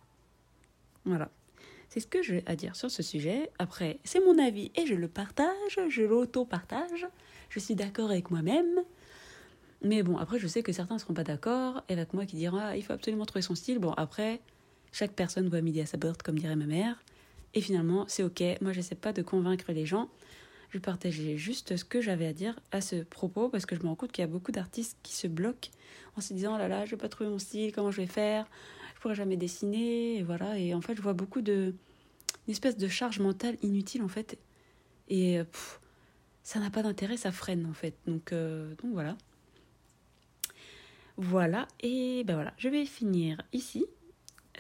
Voilà. 1.06 1.30
C'est 1.90 2.00
ce 2.00 2.08
que 2.08 2.22
j'ai 2.22 2.44
à 2.46 2.56
dire 2.56 2.76
sur 2.76 2.90
ce 2.90 3.04
sujet. 3.04 3.52
Après, 3.60 4.00
c'est 4.04 4.24
mon 4.24 4.38
avis 4.40 4.72
et 4.76 4.86
je 4.86 4.96
le 4.96 5.08
partage, 5.08 5.80
je 5.90 6.02
l'auto-partage 6.04 7.08
je 7.52 7.60
suis 7.60 7.76
d'accord 7.76 8.10
avec 8.10 8.32
moi-même. 8.32 8.82
Mais 9.84 10.04
bon, 10.04 10.18
après, 10.18 10.40
je 10.40 10.48
sais 10.48 10.64
que 10.64 10.72
certains 10.72 10.96
ne 10.96 11.00
seront 11.00 11.14
pas 11.14 11.24
d'accord 11.24 11.84
avec 11.90 12.14
moi 12.14 12.26
qui 12.26 12.38
diront 12.38 12.58
ah, 12.60 12.78
il 12.78 12.84
faut 12.84 12.94
absolument 12.94 13.26
trouver 13.26 13.42
son 13.42 13.56
style. 13.56 13.80
Bon, 13.80 13.92
après, 13.92 14.40
chaque 14.92 15.12
personne 15.12 15.50
voit 15.50 15.62
midi 15.62 15.82
à 15.82 15.86
sa 15.86 15.98
porte, 15.98 16.24
comme 16.24 16.40
dirait 16.40 16.56
ma 16.56 16.66
mère. 16.66 17.04
Et 17.54 17.62
finalement, 17.62 18.06
c'est 18.08 18.24
ok. 18.24 18.42
Moi, 18.62 18.72
je 18.72 18.78
n'essaie 18.78 18.96
pas 18.96 19.12
de 19.12 19.22
convaincre 19.22 19.72
les 19.74 19.86
gens. 19.86 20.10
Je 20.71 20.79
partageais 20.79 21.38
juste 21.38 21.75
ce 21.75 21.86
que 21.86 22.01
j'avais 22.01 22.25
à 22.25 22.34
dire 22.34 22.60
à 22.71 22.81
ce 22.81 23.03
propos 23.03 23.49
parce 23.49 23.65
que 23.65 23.75
je 23.75 23.81
me 23.81 23.88
rends 23.88 23.95
compte 23.95 24.12
qu'il 24.12 24.21
y 24.21 24.25
a 24.25 24.27
beaucoup 24.27 24.51
d'artistes 24.51 24.97
qui 25.03 25.13
se 25.13 25.27
bloquent 25.27 25.69
en 26.15 26.21
se 26.21 26.34
disant 26.34 26.55
oh 26.55 26.57
là 26.57 26.67
là, 26.67 26.86
je 26.86 26.91
vais 26.91 26.97
pas 26.97 27.10
trouver 27.10 27.29
mon 27.29 27.39
style, 27.39 27.71
comment 27.73 27.91
je 27.91 27.97
vais 27.97 28.07
faire 28.07 28.47
Je 28.95 29.01
pourrais 29.01 29.15
jamais 29.15 29.38
dessiner. 29.38 30.17
Et 30.17 30.23
voilà. 30.23 30.57
Et 30.57 30.73
en 30.73 30.81
fait, 30.81 30.95
je 30.95 31.01
vois 31.01 31.13
beaucoup 31.13 31.41
de. 31.41 31.73
une 32.47 32.51
espèce 32.51 32.77
de 32.77 32.88
charge 32.88 33.19
mentale 33.19 33.57
inutile 33.62 34.01
en 34.01 34.07
fait. 34.07 34.38
Et 35.10 35.39
ça 36.43 36.60
n'a 36.60 36.69
pas 36.69 36.84
d'intérêt, 36.84 37.17
ça 37.17 37.31
freine 37.31 37.65
en 37.65 37.73
fait. 37.73 37.95
Donc, 38.07 38.34
euh, 38.34 38.73
donc 38.81 38.93
voilà. 38.93 39.17
Voilà, 41.17 41.67
et 41.81 42.23
ben 42.23 42.34
voilà, 42.34 42.53
je 42.57 42.67
vais 42.69 42.86
finir 42.86 43.41
ici. 43.53 43.86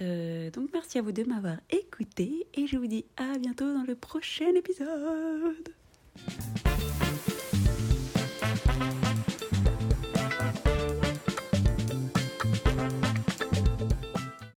Euh, 0.01 0.51
donc 0.51 0.69
merci 0.73 0.99
à 0.99 1.01
vous 1.01 1.11
de 1.11 1.23
m'avoir 1.23 1.57
écouté 1.69 2.47
et 2.53 2.67
je 2.67 2.77
vous 2.77 2.87
dis 2.87 3.05
à 3.17 3.37
bientôt 3.39 3.73
dans 3.73 3.83
le 3.83 3.95
prochain 3.95 4.53
épisode. 4.55 5.73
Thank 6.27 7.27
you. 7.27 7.30